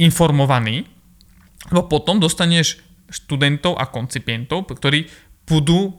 informovaný, 0.00 0.88
lebo 1.68 1.84
potom 1.84 2.16
dostaneš 2.16 2.80
študentov 3.12 3.76
a 3.76 3.84
koncipientov, 3.84 4.72
ktorí 4.72 5.12
budú 5.44 5.92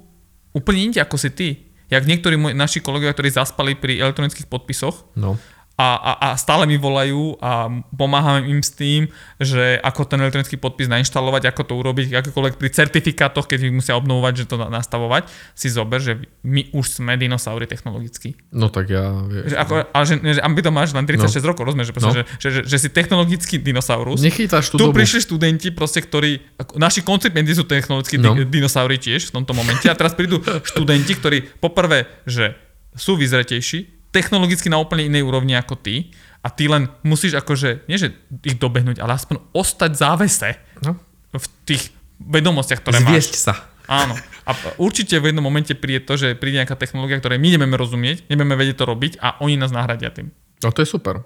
úplne 0.57 0.89
inde 0.89 0.99
ako 0.99 1.15
si 1.21 1.29
ty. 1.29 1.47
Jak 1.93 2.09
niektorí 2.09 2.41
moji, 2.41 2.57
naši 2.57 2.81
kolegovia, 2.81 3.13
ktorí 3.13 3.29
zaspali 3.29 3.77
pri 3.77 4.01
elektronických 4.01 4.49
podpisoch 4.49 5.05
no. 5.13 5.37
A, 5.73 5.89
a, 5.97 6.11
a 6.21 6.27
stále 6.37 6.69
mi 6.69 6.77
volajú 6.77 7.33
a 7.41 7.65
pomáham 7.97 8.45
im 8.45 8.61
s 8.61 8.77
tým, 8.77 9.09
že 9.41 9.81
ako 9.81 10.05
ten 10.05 10.21
elektronický 10.21 10.61
podpis 10.61 10.85
nainštalovať, 10.85 11.49
ako 11.49 11.61
to 11.65 11.73
urobiť, 11.73 12.05
akokoľvek 12.13 12.61
pri 12.61 12.69
certifikátoch, 12.69 13.49
keď 13.49 13.65
ich 13.65 13.73
musia 13.73 13.97
obnovovať, 13.97 14.45
že 14.45 14.45
to 14.53 14.61
nastavovať, 14.61 15.33
si 15.57 15.73
zober, 15.73 15.97
že 15.97 16.21
my 16.45 16.69
už 16.77 17.01
sme 17.01 17.17
dinosaury 17.17 17.65
technologicky. 17.65 18.37
No 18.53 18.69
tak 18.69 18.93
ja... 18.93 19.17
Že 19.25 19.55
ako, 19.57 19.73
ale 19.89 20.03
že, 20.05 20.15
že 20.21 20.41
aby 20.45 20.61
to 20.61 20.69
máš 20.69 20.93
len 20.93 21.09
36 21.09 21.41
no. 21.41 21.49
rokov, 21.49 21.63
rozumieš, 21.65 21.89
že, 21.89 21.93
no. 21.97 22.13
že, 22.13 22.21
že, 22.37 22.49
že, 22.53 22.61
že, 22.69 22.77
si 22.77 22.89
technologický 22.93 23.57
dinosaurus. 23.57 24.21
Nechytáš 24.21 24.69
tú 24.69 24.77
Tu 24.77 24.85
dobu. 24.85 25.01
prišli 25.01 25.25
študenti, 25.25 25.73
proste, 25.73 26.05
ktorí, 26.05 26.37
naši 26.77 27.01
koncipienti 27.01 27.49
sú 27.57 27.65
technologickí 27.65 28.21
No. 28.21 28.37
di- 28.37 28.45
dinosaury 28.45 29.01
tiež 29.01 29.33
v 29.33 29.41
tomto 29.41 29.57
momente 29.57 29.89
a 29.89 29.97
teraz 29.97 30.13
prídu 30.13 30.37
študenti, 30.69 31.17
ktorí 31.17 31.57
poprvé, 31.57 32.05
že 32.29 32.53
sú 32.93 33.17
vyzretejší, 33.17 34.02
technologicky 34.13 34.69
na 34.69 34.77
úplne 34.77 35.09
inej 35.09 35.25
úrovni 35.25 35.57
ako 35.57 35.73
ty 35.75 36.13
a 36.39 36.53
ty 36.53 36.69
len 36.69 36.87
musíš 37.01 37.33
akože, 37.41 37.89
nie 37.89 37.97
že 37.97 38.13
ich 38.45 38.61
dobehnúť, 38.61 39.01
ale 39.01 39.17
aspoň 39.17 39.41
ostať 39.51 39.91
závese 39.97 40.49
No. 40.85 40.95
v 41.33 41.45
tých 41.65 41.89
vedomostiach, 42.21 42.79
ktoré 42.85 43.01
máš. 43.01 43.09
Zviesť 43.09 43.33
sa. 43.35 43.53
Áno. 43.89 44.15
A 44.43 44.51
určite 44.79 45.17
v 45.19 45.31
jednom 45.31 45.43
momente 45.43 45.71
príde 45.75 46.03
to, 46.03 46.19
že 46.19 46.35
príde 46.35 46.59
nejaká 46.59 46.75
technológia, 46.75 47.19
ktorej 47.19 47.39
my 47.39 47.55
nebudeme 47.55 47.75
rozumieť, 47.79 48.27
nebudeme 48.27 48.55
vedieť 48.59 48.79
to 48.79 48.85
robiť 48.87 49.13
a 49.23 49.39
oni 49.39 49.55
nás 49.55 49.71
nahradia 49.71 50.11
tým. 50.11 50.31
No 50.63 50.71
to 50.71 50.83
je 50.83 50.87
super. 50.87 51.23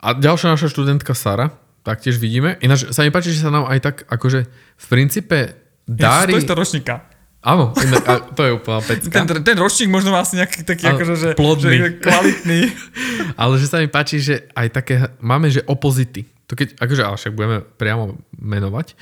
A 0.00 0.12
ďalšia 0.16 0.52
naša 0.52 0.68
študentka 0.68 1.12
Sara, 1.16 1.52
taktiež 1.84 2.16
vidíme. 2.20 2.56
Ináč 2.64 2.88
sa 2.92 3.04
mi 3.04 3.12
páči, 3.12 3.32
že 3.32 3.44
sa 3.44 3.52
nám 3.52 3.68
aj 3.68 3.78
tak 3.80 3.96
akože 4.08 4.48
v 4.80 4.86
princípe 4.88 5.56
Dári... 5.84 6.40
to 6.40 6.56
ročníka. 6.56 7.04
Áno, 7.44 7.76
inak, 7.76 8.04
a 8.08 8.12
to 8.32 8.40
je 8.40 8.52
úplná 8.56 8.80
pecka. 8.80 9.12
Ten, 9.12 9.44
ten 9.44 9.56
ročník 9.60 9.92
možno 9.92 10.16
má 10.16 10.24
asi 10.24 10.40
nejaký 10.40 10.64
taký 10.64 10.88
akože, 10.88 11.14
že, 11.20 11.28
plodný. 11.36 11.76
že 11.76 11.90
kvalitný. 12.00 12.60
Ale 13.40 13.60
že 13.60 13.68
sa 13.68 13.84
mi 13.84 13.88
páči, 13.92 14.16
že 14.24 14.48
aj 14.56 14.68
také 14.72 15.12
máme, 15.20 15.52
že 15.52 15.60
opozity. 15.68 16.24
To 16.48 16.56
keď, 16.56 16.76
akože, 16.76 17.02
ale 17.08 17.16
však 17.16 17.32
budeme 17.32 17.58
priamo 17.64 18.20
menovať. 18.36 18.92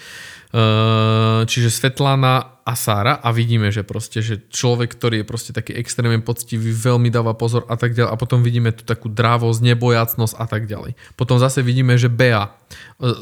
Uh, 0.54 1.42
čiže 1.50 1.74
Svetlana 1.74 2.61
a 2.62 2.78
Sára 2.78 3.18
a 3.18 3.34
vidíme, 3.34 3.74
že 3.74 3.82
proste, 3.82 4.22
že 4.22 4.38
človek, 4.46 4.94
ktorý 4.94 5.22
je 5.22 5.26
proste 5.26 5.50
taký 5.50 5.74
extrémne 5.74 6.22
poctivý, 6.22 6.70
veľmi 6.70 7.10
dáva 7.10 7.34
pozor 7.34 7.66
a 7.66 7.74
tak 7.74 7.98
ďalej 7.98 8.10
a 8.14 8.20
potom 8.20 8.46
vidíme 8.46 8.70
tu 8.70 8.86
takú 8.86 9.10
drávosť, 9.10 9.60
nebojacnosť 9.74 10.34
a 10.38 10.46
tak 10.46 10.70
ďalej. 10.70 10.94
Potom 11.18 11.42
zase 11.42 11.66
vidíme, 11.66 11.98
že 11.98 12.06
Bea 12.06 12.46
uh, 12.46 12.52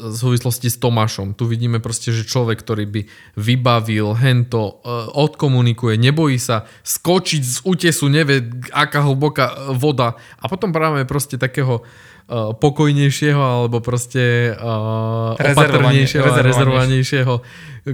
v 0.09 0.15
súvislosti 0.15 0.69
s 0.69 0.77
Tomášom. 0.77 1.33
Tu 1.33 1.49
vidíme 1.49 1.81
proste, 1.81 2.13
že 2.13 2.21
človek, 2.21 2.61
ktorý 2.61 2.85
by 2.85 3.01
vybavil 3.33 4.13
hento, 4.13 4.81
uh, 4.85 5.09
odkomunikuje, 5.17 5.97
nebojí 5.97 6.37
sa 6.37 6.69
skočiť 6.85 7.41
z 7.41 7.57
útesu, 7.65 8.13
nevie, 8.13 8.45
aká 8.69 9.01
hlboká 9.01 9.73
voda 9.73 10.13
a 10.37 10.45
potom 10.45 10.69
práve 10.69 11.03
proste 11.09 11.41
takého 11.41 11.81
pokojnejšieho 12.31 13.41
alebo 13.43 13.83
proste 13.83 14.55
uh, 14.55 15.35
opatrnejšieho 15.35 16.23
a 16.23 16.39
rezervovanejšieho. 16.39 17.33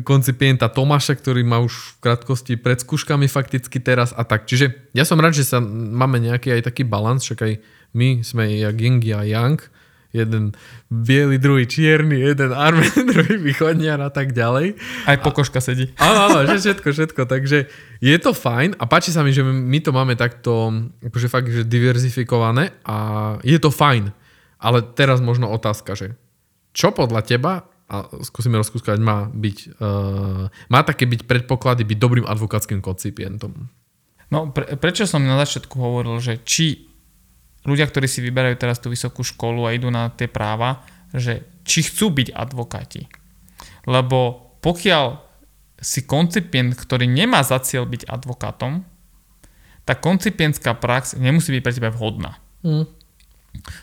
Koncipienta 0.03 0.67
Tomáša, 0.67 1.15
ktorý 1.15 1.47
má 1.47 1.63
už 1.63 1.71
v 1.71 1.91
krátkosti 2.03 2.53
pred 2.59 2.83
skúškami 2.83 3.31
fakticky 3.31 3.79
teraz 3.79 4.11
a 4.11 4.27
tak. 4.27 4.43
Čiže 4.43 4.91
ja 4.91 5.07
som 5.07 5.19
rád, 5.19 5.39
že 5.39 5.47
sa 5.47 5.63
máme 5.63 6.19
nejaký 6.19 6.51
aj 6.59 6.67
taký 6.67 6.83
balans, 6.83 7.23
však 7.23 7.39
aj 7.39 7.53
my 7.95 8.19
sme 8.19 8.59
jak 8.59 8.75
Ying 8.75 9.03
a 9.15 9.23
Yang, 9.23 9.71
jeden 10.11 10.55
biely, 10.91 11.39
druhý 11.39 11.63
čierny, 11.67 12.19
jeden 12.19 12.51
armen, 12.51 12.91
druhý 13.11 13.39
východniar 13.39 13.99
a 14.03 14.11
tak 14.11 14.35
ďalej. 14.35 14.75
Aj 15.07 15.17
pokožka 15.23 15.63
sedí. 15.63 15.91
Áno, 15.99 16.31
áno, 16.31 16.37
že 16.51 16.59
všetko, 16.59 16.87
všetko. 16.91 17.21
Takže 17.27 17.57
je 18.03 18.17
to 18.19 18.31
fajn 18.35 18.75
a 18.79 18.83
páči 18.87 19.15
sa 19.15 19.23
mi, 19.23 19.31
že 19.31 19.43
my 19.43 19.79
to 19.79 19.91
máme 19.95 20.19
takto 20.19 20.71
akože 20.99 21.27
fakt, 21.31 21.47
že 21.47 21.67
diverzifikované 21.67 22.75
a 22.83 22.97
je 23.43 23.57
to 23.59 23.71
fajn. 23.71 24.11
Ale 24.57 24.81
teraz 24.97 25.21
možno 25.21 25.47
otázka, 25.53 25.93
že 25.93 26.17
čo 26.73 26.89
podľa 26.93 27.21
teba, 27.23 27.53
a 27.87 28.03
skúsime 28.19 28.59
rozkúskať, 28.59 28.99
má 28.99 29.31
byť, 29.31 29.79
uh, 29.79 30.51
má 30.67 30.79
také 30.83 31.07
byť 31.07 31.23
predpoklady 31.23 31.87
byť 31.87 31.97
dobrým 31.97 32.25
advokátským 32.27 32.83
koncipientom? 32.83 33.71
No, 34.27 34.51
pre, 34.51 34.75
prečo 34.75 35.07
som 35.07 35.23
na 35.23 35.39
začiatku 35.39 35.79
hovoril, 35.79 36.19
že 36.19 36.43
či 36.43 36.91
ľudia, 37.63 37.87
ktorí 37.87 38.11
si 38.11 38.19
vyberajú 38.19 38.59
teraz 38.59 38.83
tú 38.83 38.91
vysokú 38.91 39.23
školu 39.23 39.67
a 39.67 39.75
idú 39.75 39.87
na 39.87 40.11
tie 40.11 40.27
práva, 40.27 40.83
že 41.15 41.47
či 41.63 41.87
chcú 41.87 42.11
byť 42.11 42.35
advokáti. 42.35 43.07
Lebo 43.87 44.51
pokiaľ 44.59 45.23
si 45.79 46.03
koncipient, 46.03 46.75
ktorý 46.75 47.07
nemá 47.07 47.39
za 47.39 47.59
cieľ 47.63 47.87
byť 47.87 48.03
advokátom, 48.09 48.83
tak 49.87 50.03
koncipientská 50.03 50.75
prax 50.75 51.15
nemusí 51.15 51.55
byť 51.55 51.61
pre 51.63 51.71
teba 51.71 51.91
vhodná. 51.95 52.35
Hm. 52.67 52.83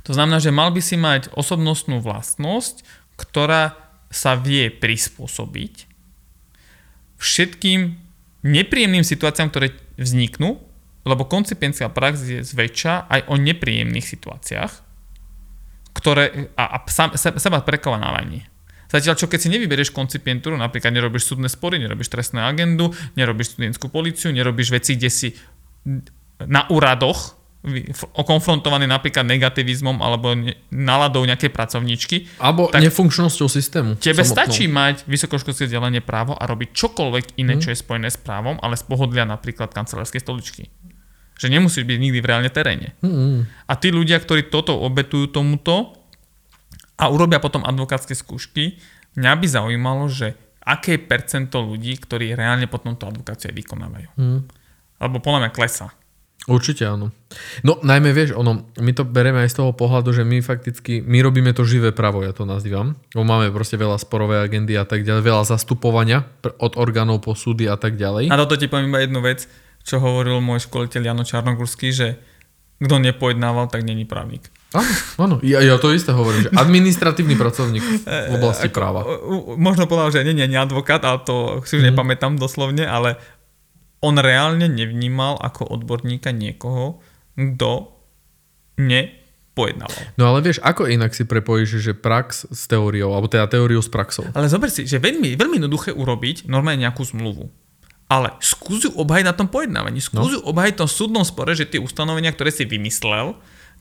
To 0.04 0.10
znamená, 0.12 0.44
že 0.44 0.52
mal 0.52 0.68
by 0.70 0.82
si 0.84 1.00
mať 1.00 1.32
osobnostnú 1.32 2.04
vlastnosť, 2.04 2.84
ktorá 3.16 3.83
sa 4.14 4.38
vie 4.38 4.70
prispôsobiť 4.70 5.90
všetkým 7.18 7.80
nepríjemným 8.46 9.02
situáciám, 9.02 9.50
ktoré 9.50 9.74
vzniknú, 9.98 10.62
lebo 11.04 11.22
koncipientská 11.26 11.90
prax 11.90 12.14
je 12.22 12.40
zväčša 12.46 13.10
aj 13.10 13.20
o 13.26 13.34
nepríjemných 13.34 14.06
situáciách, 14.06 14.72
ktoré, 15.96 16.52
a, 16.54 16.64
a 16.64 16.76
sam, 16.86 17.12
se, 17.18 17.34
seba 17.40 17.60
prekonávanie. 17.66 18.46
Zatiaľ, 18.88 19.18
čo 19.18 19.26
keď 19.26 19.40
si 19.42 19.48
nevyberieš 19.50 19.90
koncipientúru, 19.90 20.54
napríklad 20.54 20.94
nerobíš 20.94 21.34
súdne 21.34 21.50
spory, 21.50 21.82
nerobíš 21.82 22.12
trestnú 22.12 22.46
agendu, 22.46 22.94
nerobíš 23.18 23.56
študentskú 23.56 23.90
policiu, 23.90 24.30
nerobíš 24.30 24.70
veci, 24.70 24.94
kde 24.94 25.10
si 25.10 25.28
na 26.44 26.68
úradoch 26.70 27.34
vy- 27.64 27.88
f- 27.90 28.06
konfrontovaný 28.14 28.84
napríklad 28.84 29.24
negativizmom 29.24 29.98
alebo 29.98 30.32
ne- 30.32 30.54
nejakej 30.70 31.48
pracovničky, 31.48 32.16
Alebo 32.38 32.68
Tak- 32.68 32.84
nefunkčnosťou 32.84 33.48
systému. 33.48 33.96
Tebe 33.96 34.20
samotnou. 34.20 34.36
stačí 34.36 34.64
mať 34.66 35.02
vysokoškolské 35.04 35.64
vzdelanie 35.64 35.98
právo 35.98 36.32
a 36.32 36.44
robiť 36.44 36.68
čokoľvek 36.70 37.24
iné, 37.36 37.56
čo 37.56 37.72
je 37.72 37.78
spojené 37.78 38.06
s 38.06 38.16
právom, 38.16 38.60
ale 38.60 38.76
z 38.76 38.84
pohodlia 38.84 39.24
napríklad 39.24 39.72
kancelárskej 39.72 40.20
stoličky. 40.20 40.68
Že 41.34 41.50
nemusíš 41.50 41.82
byť 41.82 41.98
nikdy 41.98 42.18
v 42.20 42.26
reálne 42.26 42.46
teréne. 42.46 42.94
Mm, 43.00 43.48
A 43.66 43.72
tí 43.74 43.90
ľudia, 43.90 44.20
ktorí 44.20 44.46
toto 44.46 44.76
obetujú 44.76 45.32
tomuto 45.32 45.96
a 46.94 47.10
urobia 47.10 47.42
potom 47.42 47.64
advokátske 47.64 48.14
skúšky, 48.14 48.78
mňa 49.16 49.32
by 49.34 49.46
zaujímalo, 49.48 50.06
že 50.06 50.38
aké 50.62 50.96
percento 50.96 51.58
ľudí, 51.58 51.98
ktorí 51.98 52.32
reálne 52.32 52.70
potom 52.70 52.94
tú 52.94 53.04
advokáciu 53.04 53.50
aj 53.50 53.56
vykonávajú. 53.56 54.08
mm. 54.14 54.40
Alebo 55.02 55.18
podľa 55.18 55.40
mňa 55.42 55.50
klesa. 55.50 55.90
Určite 56.44 56.84
áno. 56.84 57.08
No 57.60 57.80
najmä 57.80 58.12
vieš, 58.12 58.32
ono, 58.32 58.68
my 58.76 58.92
to 58.92 59.02
bereme 59.02 59.40
aj 59.40 59.48
z 59.48 59.58
toho 59.58 59.72
pohľadu, 59.72 60.12
že 60.12 60.22
my 60.22 60.38
fakticky, 60.38 61.00
my 61.00 61.18
robíme 61.18 61.50
to 61.50 61.64
živé 61.64 61.88
právo, 61.88 62.20
ja 62.20 62.30
to 62.30 62.44
nazývam. 62.44 63.00
Lebo 63.10 63.24
máme 63.24 63.48
proste 63.48 63.74
veľa 63.74 63.96
sporové 63.96 64.38
agendy 64.38 64.74
a 64.74 64.84
tak 64.84 65.02
ďalej, 65.02 65.24
veľa 65.24 65.44
zastupovania 65.48 66.28
od 66.58 66.76
orgánov 66.76 67.18
po 67.18 67.32
súdy 67.32 67.64
a 67.64 67.74
tak 67.74 67.96
ďalej. 67.96 68.28
A 68.28 68.36
toto 68.36 68.54
ti 68.54 68.68
poviem 68.68 68.88
iba 68.88 69.00
jednu 69.00 69.18
vec, 69.18 69.48
čo 69.80 69.96
hovoril 69.96 70.36
môj 70.38 70.62
školiteľ 70.62 71.00
Jano 71.02 71.24
Čarnogurský, 71.24 71.88
že 71.90 72.20
kto 72.76 72.98
nepojednával, 72.98 73.66
tak 73.66 73.80
není 73.80 74.04
právnik. 74.04 74.52
Áno, 74.74 74.90
áno, 75.16 75.34
ja, 75.40 75.62
ja 75.62 75.78
to 75.78 75.94
isté 75.94 76.10
hovorím, 76.10 76.44
že 76.44 76.52
administratívny 76.52 77.38
pracovník 77.38 77.84
v 78.28 78.34
oblasti 78.34 78.68
Ako- 78.68 78.74
práva. 78.74 79.00
Možno 79.54 79.86
povedal, 79.86 80.10
že 80.10 80.26
nie, 80.26 80.34
nie, 80.34 80.44
nie 80.46 80.58
advokát, 80.58 81.00
ale 81.00 81.22
to 81.22 81.62
si 81.62 81.78
už 81.78 81.86
Mhm. 81.86 81.88
nepamätám 81.88 82.32
doslovne, 82.34 82.82
ale 82.82 83.16
on 84.04 84.20
reálne 84.20 84.68
nevnímal 84.68 85.40
ako 85.40 85.64
odborníka 85.72 86.28
niekoho, 86.28 87.00
kto 87.32 87.96
nepojednával. 88.76 90.02
No 90.20 90.28
ale 90.28 90.44
vieš, 90.44 90.60
ako 90.60 90.86
inak 90.90 91.16
si 91.16 91.24
prepojíš, 91.24 91.80
že 91.80 91.92
prax 91.96 92.44
s 92.52 92.68
teóriou, 92.68 93.16
alebo 93.16 93.32
teda 93.32 93.48
teóriu 93.48 93.80
s 93.80 93.88
praxou? 93.88 94.28
Ale 94.36 94.52
zober 94.52 94.68
si, 94.68 94.84
že 94.84 95.00
veľmi, 95.00 95.34
veľmi 95.40 95.56
jednoduché 95.62 95.96
urobiť 95.96 96.44
normálne 96.50 96.84
nejakú 96.84 97.00
zmluvu. 97.06 97.48
Ale 98.04 98.36
skús 98.44 98.84
ju 98.84 98.92
obhajiť 98.92 99.26
na 99.26 99.32
tom 99.32 99.48
pojednávaní. 99.48 99.98
Skús 100.04 100.36
ju 100.36 100.40
obhajiť 100.44 100.76
v 100.76 100.80
tom 100.84 100.90
súdnom 100.90 101.24
spore, 101.24 101.56
že 101.56 101.64
tie 101.64 101.80
ustanovenia, 101.80 102.36
ktoré 102.36 102.52
si 102.52 102.68
vymyslel, 102.68 103.32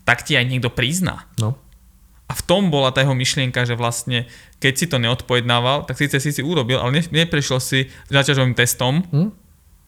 tak 0.07 0.23
ti 0.23 0.39
aj 0.39 0.47
niekto 0.47 0.71
prizná. 0.71 1.27
No. 1.35 1.59
A 2.31 2.33
v 2.33 2.41
tom 2.47 2.71
bola 2.71 2.95
tá 2.95 3.03
jeho 3.03 3.13
myšlienka, 3.13 3.67
že 3.67 3.75
vlastne, 3.75 4.31
keď 4.63 4.73
si 4.79 4.85
to 4.87 4.95
neodpojednával, 4.95 5.83
tak 5.83 5.99
síce 5.99 6.23
si 6.23 6.31
si 6.31 6.39
urobil, 6.39 6.79
ale 6.79 6.97
ne, 6.97 7.03
neprešiel 7.03 7.59
si 7.59 7.91
zaťažovým 8.07 8.55
testom, 8.55 9.03
Hm? 9.11 9.42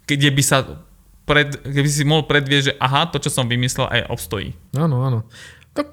Kde 0.05 0.29
by 0.31 0.43
sa 0.45 0.57
pred, 1.25 1.49
keby 1.57 1.89
si 1.89 2.05
mohol 2.05 2.29
predvieť, 2.29 2.61
že 2.61 2.73
aha, 2.77 3.09
to, 3.09 3.17
čo 3.17 3.33
som 3.33 3.49
vymyslel, 3.49 3.89
aj 3.89 4.13
obstojí. 4.13 4.53
Áno, 4.77 5.01
áno. 5.01 5.25
Tak 5.73 5.89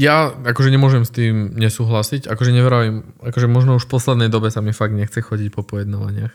ja 0.00 0.32
akože 0.32 0.72
nemôžem 0.72 1.04
s 1.04 1.12
tým 1.12 1.52
nesúhlasiť. 1.52 2.24
Akože 2.24 2.56
nevravím, 2.56 3.04
akože 3.20 3.46
možno 3.46 3.76
už 3.76 3.84
v 3.84 3.92
poslednej 3.92 4.28
dobe 4.32 4.48
sa 4.48 4.64
mi 4.64 4.72
fakt 4.72 4.96
nechce 4.96 5.20
chodiť 5.20 5.52
po 5.52 5.60
pojednávaniach. 5.60 6.32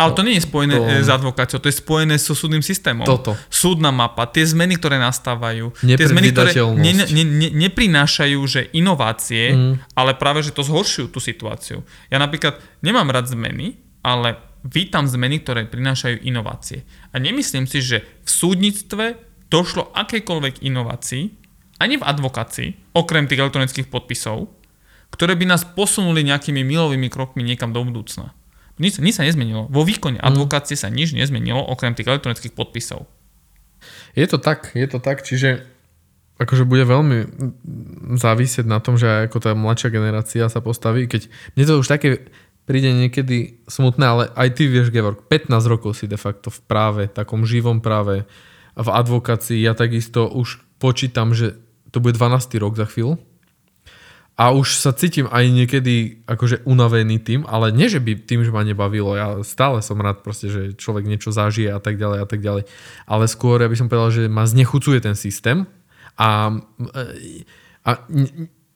Ale 0.00 0.18
to 0.18 0.26
nie 0.26 0.34
je 0.34 0.42
spojené 0.42 0.74
To- 0.78 0.86
to... 0.86 1.02
s 1.02 1.10
advokáciou, 1.10 1.58
to 1.62 1.70
je 1.70 1.78
spojené 1.78 2.18
so 2.18 2.34
súdnym 2.34 2.62
systémom. 2.62 3.06
Toto. 3.06 3.38
Súdna 3.46 3.94
mapa, 3.94 4.26
tie 4.26 4.42
zmeny, 4.42 4.74
ktoré 4.74 4.98
nastávajú, 4.98 5.78
tie 5.78 6.06
zmeny, 6.10 6.34
ktoré 6.34 6.50
ne, 6.74 6.90
ne, 7.06 7.22
ne, 7.22 7.48
neprinášajú, 7.54 8.38
že 8.50 8.66
inovácie, 8.74 9.54
Mm. 9.54 9.74
ale 9.94 10.18
práve, 10.18 10.42
že 10.42 10.50
to 10.50 10.66
zhoršujú 10.66 11.06
tú 11.06 11.22
situáciu. 11.22 11.86
Ja 12.10 12.18
napríklad 12.18 12.58
nemám 12.82 13.14
rád 13.14 13.30
zmeny, 13.30 13.78
ale 14.02 14.42
vítam 14.66 15.06
zmeny, 15.10 15.42
ktoré 15.42 15.66
prinášajú 15.66 16.22
inovácie. 16.22 16.86
A 17.10 17.18
nemyslím 17.18 17.66
si, 17.66 17.82
že 17.82 18.06
v 18.22 18.30
súdnictve 18.30 19.04
došlo 19.50 19.90
akejkoľvek 19.92 20.64
inovácii, 20.64 21.24
ani 21.82 21.98
v 21.98 22.06
advokácii, 22.06 22.94
okrem 22.94 23.26
tých 23.26 23.42
elektronických 23.42 23.90
podpisov, 23.90 24.48
ktoré 25.12 25.36
by 25.36 25.44
nás 25.50 25.66
posunuli 25.66 26.24
nejakými 26.24 26.64
milovými 26.64 27.12
krokmi 27.12 27.44
niekam 27.44 27.74
do 27.74 27.84
budúcna. 27.84 28.32
Nič, 28.80 28.96
nič 29.02 29.20
sa 29.20 29.28
nezmenilo. 29.28 29.68
Vo 29.68 29.84
výkone 29.84 30.16
advokácie 30.16 30.78
sa 30.78 30.88
nič 30.88 31.12
nezmenilo, 31.12 31.60
okrem 31.60 31.92
tých 31.92 32.08
elektronických 32.08 32.56
podpisov. 32.56 33.04
Je 34.16 34.24
to 34.24 34.40
tak, 34.40 34.72
je 34.72 34.86
to 34.88 35.02
tak, 35.02 35.26
čiže 35.26 35.68
akože 36.40 36.64
bude 36.64 36.88
veľmi 36.88 37.18
závisieť 38.16 38.66
na 38.66 38.80
tom, 38.80 38.96
že 38.96 39.28
ako 39.28 39.38
tá 39.38 39.50
mladšia 39.52 39.94
generácia 39.94 40.48
sa 40.48 40.64
postaví, 40.64 41.06
keď 41.06 41.28
mne 41.54 41.64
to 41.68 41.74
už 41.78 41.86
také 41.86 42.08
príde 42.64 42.94
niekedy 42.94 43.62
smutné, 43.66 44.04
ale 44.06 44.22
aj 44.38 44.48
ty 44.54 44.70
vieš, 44.70 44.94
Gevorg, 44.94 45.26
15 45.26 45.50
rokov 45.66 45.98
si 45.98 46.06
de 46.06 46.16
facto 46.16 46.48
v 46.48 46.60
práve, 46.64 47.02
takom 47.10 47.42
živom 47.42 47.82
práve, 47.82 48.24
v 48.72 48.88
advokácii, 48.88 49.60
ja 49.60 49.76
takisto 49.76 50.24
už 50.32 50.64
počítam, 50.80 51.36
že 51.36 51.60
to 51.92 52.00
bude 52.00 52.16
12. 52.16 52.56
rok 52.56 52.74
za 52.80 52.88
chvíľu. 52.88 53.20
A 54.32 54.48
už 54.48 54.80
sa 54.80 54.96
cítim 54.96 55.28
aj 55.28 55.44
niekedy 55.52 56.24
akože 56.24 56.64
unavený 56.64 57.20
tým, 57.20 57.44
ale 57.44 57.68
nie, 57.68 57.92
že 57.92 58.00
by 58.00 58.16
tým, 58.16 58.40
že 58.40 58.50
ma 58.50 58.64
nebavilo, 58.64 59.12
ja 59.12 59.36
stále 59.44 59.84
som 59.84 60.00
rád 60.00 60.24
proste, 60.24 60.48
že 60.48 60.72
človek 60.72 61.04
niečo 61.04 61.36
zažije 61.36 61.68
a 61.68 61.76
tak 61.84 62.00
ďalej 62.00 62.18
a 62.24 62.26
tak 62.26 62.40
ďalej. 62.40 62.64
Ale 63.04 63.24
skôr, 63.28 63.60
ja 63.60 63.68
by 63.68 63.76
som 63.76 63.92
povedal, 63.92 64.08
že 64.08 64.32
ma 64.32 64.48
znechucuje 64.48 65.04
ten 65.04 65.12
systém 65.12 65.68
a, 66.16 66.48
a 67.84 67.90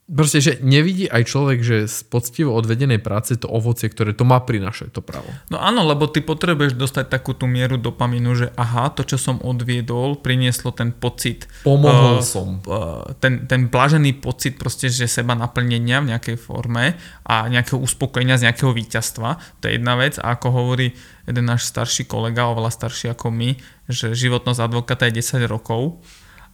Proste, 0.07 0.39
že 0.39 0.53
nevidí 0.63 1.11
aj 1.11 1.27
človek, 1.27 1.67
že 1.67 1.91
z 1.91 2.07
poctivo 2.07 2.55
odvedenej 2.55 3.03
práce 3.03 3.35
to 3.35 3.51
ovocie, 3.51 3.91
ktoré 3.91 4.15
to 4.15 4.23
má 4.23 4.39
prinašať, 4.39 4.95
to 4.95 5.03
právo. 5.03 5.27
No 5.51 5.59
áno, 5.59 5.83
lebo 5.83 6.07
ty 6.07 6.23
potrebuješ 6.23 6.79
dostať 6.79 7.11
takú 7.11 7.35
tú 7.35 7.51
mieru 7.51 7.75
dopamínu, 7.75 8.31
že 8.39 8.47
aha, 8.55 8.95
to, 8.95 9.03
čo 9.03 9.19
som 9.19 9.43
odviedol, 9.43 10.23
prinieslo 10.23 10.71
ten 10.71 10.95
pocit. 10.95 11.51
Pomohol 11.67 12.23
uh, 12.23 12.27
som. 12.27 12.63
Uh, 12.63 13.03
ten, 13.19 13.51
ten 13.51 13.67
blažený 13.67 14.23
pocit 14.23 14.55
proste, 14.55 14.95
že 14.95 15.11
seba 15.11 15.35
naplnenia 15.35 15.99
v 15.99 16.15
nejakej 16.15 16.39
forme 16.39 16.95
a 17.27 17.51
nejakého 17.51 17.83
uspokojenia 17.83 18.39
z 18.39 18.47
nejakého 18.47 18.71
víťazstva. 18.71 19.59
To 19.59 19.67
je 19.67 19.75
jedna 19.75 19.99
vec. 19.99 20.23
A 20.23 20.39
ako 20.39 20.55
hovorí 20.55 20.95
jeden 21.27 21.51
náš 21.51 21.67
starší 21.67 22.07
kolega, 22.07 22.47
oveľa 22.47 22.71
starší 22.71 23.11
ako 23.11 23.35
my, 23.35 23.59
že 23.91 24.15
životnosť 24.15 24.71
advokáta 24.71 25.11
je 25.11 25.19
10 25.19 25.51
rokov 25.51 25.99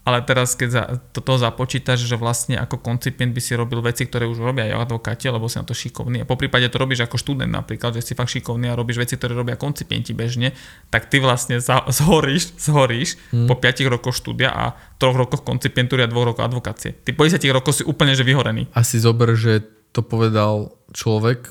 ale 0.03 0.19
teraz 0.27 0.59
keď 0.59 0.69
za, 0.69 0.83
to 1.15 1.23
toho 1.23 1.39
započítaš, 1.39 2.03
že 2.03 2.19
vlastne 2.19 2.59
ako 2.59 2.83
koncipient 2.83 3.31
by 3.31 3.39
si 3.39 3.55
robil 3.55 3.79
veci, 3.79 4.03
ktoré 4.03 4.27
už 4.27 4.43
robia 4.43 4.67
aj 4.67 4.91
advokáti, 4.91 5.31
lebo 5.31 5.47
si 5.47 5.63
na 5.63 5.67
to 5.67 5.79
šikovný. 5.79 6.23
A 6.23 6.27
po 6.27 6.35
prípade 6.35 6.67
to 6.67 6.83
robíš 6.83 7.07
ako 7.07 7.23
študent 7.23 7.55
napríklad, 7.55 7.95
že 7.95 8.03
si 8.03 8.13
fakt 8.19 8.35
šikovný 8.35 8.67
a 8.67 8.75
robíš 8.75 8.99
veci, 8.99 9.15
ktoré 9.15 9.39
robia 9.39 9.55
koncipienti 9.55 10.11
bežne, 10.11 10.59
tak 10.91 11.07
ty 11.07 11.23
vlastne 11.23 11.63
zhoríš, 11.63 12.59
zhoríš 12.59 13.15
hmm. 13.31 13.47
po 13.47 13.55
5 13.55 13.95
rokoch 13.95 14.19
štúdia 14.19 14.51
a 14.51 14.75
3 14.99 15.23
rokoch 15.23 15.47
koncipientúry 15.47 16.03
a 16.03 16.11
2 16.11 16.31
rokoch 16.35 16.43
advokácie. 16.43 16.99
Ty 16.99 17.15
po 17.15 17.23
10 17.23 17.39
rokoch 17.55 17.79
si 17.79 17.87
úplne 17.87 18.19
že 18.19 18.27
vyhorený. 18.27 18.75
Asi 18.75 18.99
zober, 18.99 19.39
že 19.39 19.63
to 19.95 20.03
povedal 20.03 20.75
človek, 20.91 21.47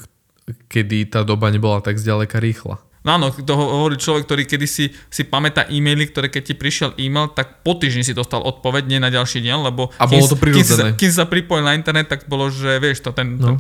kedy 0.68 1.08
tá 1.08 1.24
doba 1.24 1.48
nebola 1.48 1.80
tak 1.80 1.96
zďaleka 1.96 2.44
rýchla. 2.44 2.84
No 3.02 3.18
áno, 3.18 3.34
to 3.34 3.54
hovorí 3.58 3.98
človek, 3.98 4.30
ktorý 4.30 4.44
kedy 4.46 4.68
si, 4.70 4.94
pamätá 5.26 5.66
e-maily, 5.66 6.06
ktoré 6.06 6.30
keď 6.30 6.54
ti 6.54 6.54
prišiel 6.54 6.94
e-mail, 7.02 7.34
tak 7.34 7.66
po 7.66 7.74
týždni 7.74 8.06
si 8.06 8.14
dostal 8.14 8.46
odpoveď, 8.46 8.86
nie 8.86 9.02
na 9.02 9.10
ďalší 9.10 9.42
deň, 9.42 9.58
lebo 9.74 9.90
a 9.98 10.06
bolo 10.06 10.30
to 10.30 10.38
kým, 10.38 10.62
sa, 10.62 10.94
kým 10.94 11.10
sa 11.10 11.26
pripojil 11.26 11.66
na 11.66 11.74
internet, 11.74 12.14
tak 12.14 12.30
bolo, 12.30 12.54
že 12.54 12.78
vieš 12.78 13.02
to, 13.02 13.10
ten... 13.10 13.42
No. 13.42 13.58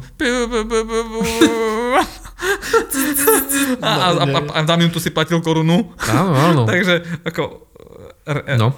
a, 3.82 3.90
a, 3.90 4.10
a, 4.14 4.40
a 4.54 4.60
za 4.62 4.76
minútu 4.78 5.02
si 5.02 5.10
platil 5.10 5.42
korunu. 5.42 5.90
Áno, 6.06 6.32
áno. 6.38 6.62
Takže 6.70 7.26
ako... 7.26 7.42
No. 8.62 8.78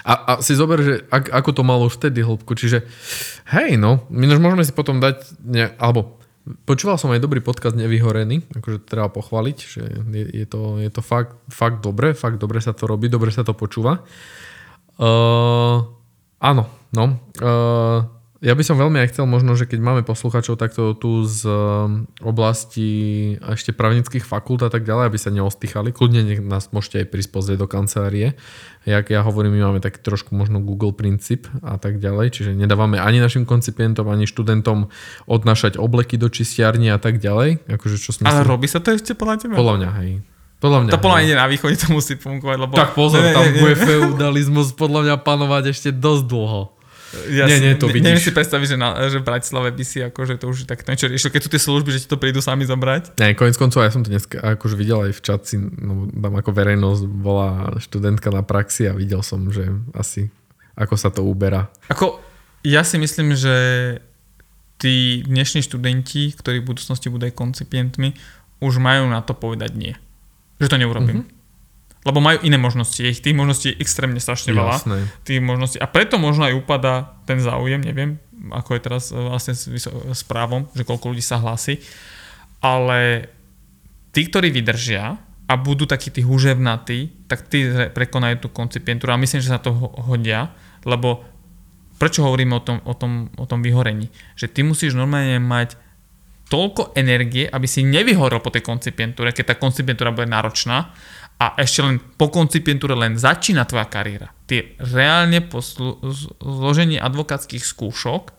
A, 0.00 0.12
a 0.16 0.32
si 0.40 0.56
zober, 0.56 0.80
že 0.80 0.94
ak, 1.12 1.28
ako 1.28 1.50
to 1.52 1.62
malo 1.62 1.92
vtedy 1.92 2.24
hĺbku, 2.24 2.56
čiže 2.56 2.88
hej 3.52 3.76
no, 3.76 4.08
my 4.08 4.32
môžeme 4.40 4.64
si 4.64 4.72
potom 4.72 4.96
dať, 4.96 5.44
ne, 5.44 5.76
alebo 5.76 6.16
Počúval 6.40 6.96
som 6.96 7.12
aj 7.12 7.20
dobrý 7.20 7.44
podcast 7.44 7.76
Nevyhorený, 7.76 8.48
akože 8.56 8.88
treba 8.88 9.12
pochváliť, 9.12 9.56
že 9.60 9.82
je, 10.08 10.24
je 10.40 10.46
to, 10.48 10.80
je 10.80 10.88
to 10.88 11.04
fakt, 11.04 11.36
fakt 11.52 11.84
dobre, 11.84 12.16
fakt 12.16 12.40
dobre 12.40 12.64
sa 12.64 12.72
to 12.72 12.88
robí, 12.88 13.12
dobre 13.12 13.28
sa 13.28 13.44
to 13.44 13.52
počúva. 13.52 14.00
Uh, 14.96 15.84
áno, 16.40 16.64
no. 16.96 17.04
Uh, 17.40 18.19
ja 18.40 18.56
by 18.56 18.64
som 18.64 18.80
veľmi 18.80 18.96
aj 19.04 19.12
chcel 19.12 19.28
možno, 19.28 19.52
že 19.52 19.68
keď 19.68 19.84
máme 19.84 20.00
posluchačov 20.00 20.56
takto 20.56 20.96
tu 20.96 21.28
z 21.28 21.44
um, 21.44 22.08
oblasti 22.24 23.36
ešte 23.36 23.76
právnických 23.76 24.24
fakult 24.24 24.64
a 24.64 24.72
tak 24.72 24.88
ďalej, 24.88 25.12
aby 25.12 25.18
sa 25.20 25.28
neostýchali, 25.28 25.92
kľudne 25.92 26.24
nech 26.24 26.40
nás 26.40 26.72
môžete 26.72 27.04
aj 27.04 27.06
prísť 27.12 27.30
pozrieť 27.36 27.58
do 27.60 27.68
kancelárie. 27.68 28.40
Jak 28.88 29.12
ja 29.12 29.20
hovorím, 29.20 29.60
my 29.60 29.68
máme 29.68 29.80
tak 29.84 30.00
trošku 30.00 30.32
možno 30.32 30.64
Google 30.64 30.96
princíp 30.96 31.52
a 31.60 31.76
tak 31.76 32.00
ďalej, 32.00 32.32
čiže 32.32 32.50
nedávame 32.56 32.96
ani 32.96 33.20
našim 33.20 33.44
koncipientom, 33.44 34.08
ani 34.08 34.24
študentom 34.24 34.88
odnášať 35.28 35.76
obleky 35.76 36.16
do 36.16 36.32
čistiarni 36.32 36.88
a 36.88 36.96
tak 36.96 37.20
ďalej. 37.20 37.68
Akože, 37.68 38.00
čo 38.00 38.16
Ale 38.24 38.48
robí 38.48 38.72
sa 38.72 38.80
to 38.80 38.96
ešte 38.96 39.12
podľa 39.12 39.36
teba? 39.36 39.60
Podľa 39.60 39.74
mňa, 39.76 39.90
hej. 40.00 40.24
Podľa 40.64 40.78
mňa. 40.88 40.90
To 40.96 41.00
podľa 41.00 41.20
mňa 41.28 41.36
na 41.36 41.48
východe, 41.48 41.76
to 41.76 41.92
musí 41.92 42.16
fungovať, 42.16 42.56
lebo... 42.56 42.72
Tak 42.72 42.96
pozor, 42.96 43.20
ne, 43.20 43.36
tam 43.36 43.44
ne, 43.44 43.52
ne, 43.52 43.60
bude 43.60 43.76
feudalizmus 43.76 44.72
podľa 44.72 45.00
mňa 45.04 45.16
panovať 45.20 45.76
ešte 45.76 45.88
dosť 45.92 46.24
dlho. 46.24 46.79
Ja 47.10 47.50
nie, 47.50 47.58
nie, 47.58 47.74
to 47.74 47.90
vidíš. 47.90 48.06
Neviem 48.06 48.22
si 48.22 48.30
predstaviť, 48.30 48.66
že, 48.74 48.76
na, 48.78 48.94
že 49.10 49.18
v 49.18 49.26
Bratislave 49.26 49.74
by 49.74 49.82
si 49.82 49.98
akože 49.98 50.38
to 50.38 50.46
už 50.46 50.70
tak 50.70 50.86
niečo 50.86 51.10
riešil, 51.10 51.34
keď 51.34 51.42
sú 51.42 51.50
tie 51.50 51.62
služby, 51.62 51.90
že 51.90 52.06
ti 52.06 52.08
to 52.08 52.14
prídu 52.14 52.38
sami 52.38 52.62
zobrať. 52.62 53.18
Nie, 53.18 53.34
konec 53.34 53.58
koncov, 53.58 53.82
ja 53.82 53.90
som 53.90 54.06
to 54.06 54.14
dnes 54.14 54.30
akože 54.30 54.78
videl 54.78 55.10
aj 55.10 55.18
v 55.18 55.20
čatci, 55.26 55.54
no, 55.58 56.06
tam 56.06 56.38
ako 56.38 56.50
verejnosť 56.54 57.02
bola 57.10 57.74
študentka 57.82 58.30
na 58.30 58.46
praxi 58.46 58.86
a 58.86 58.94
videl 58.94 59.26
som, 59.26 59.50
že 59.50 59.66
asi 59.90 60.30
ako 60.78 60.94
sa 60.94 61.10
to 61.10 61.26
uberá. 61.26 61.66
Ako, 61.90 62.22
ja 62.62 62.86
si 62.86 62.94
myslím, 63.02 63.34
že 63.34 63.54
tí 64.78 65.26
dnešní 65.26 65.66
študenti, 65.66 66.30
ktorí 66.30 66.62
v 66.62 66.68
budúcnosti 66.72 67.10
budú 67.10 67.26
aj 67.26 67.34
koncipientmi, 67.34 68.14
už 68.62 68.78
majú 68.78 69.10
na 69.10 69.18
to 69.18 69.34
povedať 69.34 69.74
nie. 69.74 69.98
Že 70.62 70.70
to 70.70 70.78
neurobím. 70.78 71.26
Mm-hmm 71.26 71.39
lebo 72.00 72.18
majú 72.24 72.40
iné 72.40 72.56
možnosti. 72.56 73.00
Ich 73.00 73.20
tých 73.20 73.36
možností 73.36 73.72
je 73.72 73.80
extrémne 73.80 74.16
strašne 74.16 74.56
veľa. 74.56 74.76
Jasné. 74.80 74.98
Tých 75.24 75.40
možností. 75.44 75.76
A 75.76 75.86
preto 75.88 76.16
možno 76.16 76.48
aj 76.48 76.56
upada 76.56 77.20
ten 77.28 77.36
záujem, 77.36 77.80
neviem, 77.84 78.16
ako 78.48 78.76
je 78.76 78.80
teraz 78.80 79.12
e, 79.12 79.20
vlastne 79.20 79.52
s, 79.52 79.68
s 79.92 80.22
právom, 80.24 80.64
že 80.72 80.88
koľko 80.88 81.12
ľudí 81.12 81.20
sa 81.20 81.36
hlási. 81.36 81.76
Ale 82.64 83.28
tí, 84.16 84.24
ktorí 84.24 84.48
vydržia 84.48 85.20
a 85.44 85.54
budú 85.60 85.84
takí 85.84 86.08
tí 86.08 86.24
huževnatí, 86.24 87.28
tak 87.28 87.52
tí 87.52 87.68
prekonajú 87.68 88.46
tú 88.46 88.48
koncipientúru 88.48 89.12
a 89.12 89.20
myslím, 89.20 89.44
že 89.44 89.52
sa 89.52 89.60
to 89.60 89.74
hodia, 90.08 90.56
lebo 90.88 91.26
prečo 92.00 92.24
hovoríme 92.24 92.56
o 92.56 92.62
tom, 92.64 92.80
o 92.88 92.94
tom, 92.96 93.28
o 93.36 93.44
tom 93.44 93.60
vyhorení? 93.60 94.08
Že 94.40 94.46
ty 94.48 94.60
musíš 94.64 94.96
normálne 94.96 95.36
mať 95.36 95.76
toľko 96.50 96.96
energie, 96.98 97.46
aby 97.46 97.66
si 97.68 97.86
nevyhorel 97.86 98.42
po 98.42 98.50
tej 98.50 98.66
koncipientúre, 98.66 99.30
keď 99.30 99.52
tá 99.52 99.56
koncipientúra 99.60 100.10
bude 100.10 100.26
náročná 100.26 100.90
a 101.40 101.56
ešte 101.56 101.80
len 101.80 101.96
po 102.20 102.28
koncipientúre 102.28 102.92
len 102.92 103.16
začína 103.16 103.64
tvoja 103.64 103.88
kariéra. 103.88 104.28
Ty 104.44 104.76
reálne 104.76 105.40
po 105.40 105.64
zložení 105.64 107.00
advokátskych 107.00 107.64
skúšok 107.64 108.36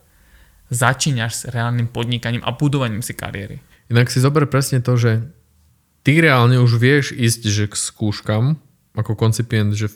začínaš 0.69 1.31
s 1.33 1.43
reálnym 1.49 1.89
podnikaním 1.89 2.45
a 2.45 2.53
budovaním 2.53 3.01
si 3.01 3.17
kariéry. 3.17 3.57
Inak 3.89 4.13
si 4.13 4.21
zober 4.21 4.45
presne 4.45 4.85
to, 4.85 4.95
že 5.01 5.25
ty 6.05 6.21
reálne 6.21 6.61
už 6.61 6.77
vieš 6.77 7.11
ísť 7.17 7.41
že 7.49 7.65
k 7.67 7.75
skúškam 7.75 8.61
ako 8.93 9.17
koncipient, 9.17 9.73
že 9.73 9.89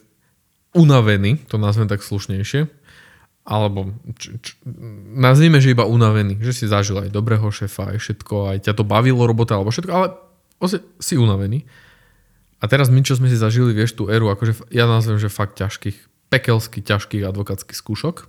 unavený, 0.73 1.45
to 1.45 1.61
nazvem 1.61 1.87
tak 1.87 2.01
slušnejšie, 2.01 2.67
alebo 3.45 3.93
č, 4.17 4.33
č, 4.41 4.47
nazvime, 5.13 5.61
že 5.61 5.77
iba 5.77 5.85
unavený, 5.85 6.41
že 6.41 6.51
si 6.51 6.65
zažil 6.65 6.97
aj 7.05 7.13
dobrého 7.13 7.45
šefa, 7.53 7.95
aj 7.95 8.01
všetko, 8.01 8.35
aj 8.51 8.57
ťa 8.65 8.73
to 8.75 8.83
bavilo 8.83 9.23
robota, 9.29 9.55
alebo 9.55 9.69
všetko, 9.69 9.93
ale 9.93 10.07
si 10.99 11.15
unavený 11.15 11.63
a 12.65 12.69
teraz 12.71 12.89
my, 12.89 12.97
čo 13.05 13.13
sme 13.13 13.29
si 13.29 13.37
zažili, 13.37 13.77
vieš, 13.77 13.93
tú 13.93 14.09
éru, 14.09 14.33
akože 14.33 14.73
ja 14.73 14.89
nazvem, 14.89 15.21
že 15.21 15.29
fakt 15.29 15.61
ťažkých, 15.61 16.33
pekelsky 16.33 16.81
ťažkých 16.81 17.29
advokátskych 17.29 17.77
skúšok, 17.77 18.25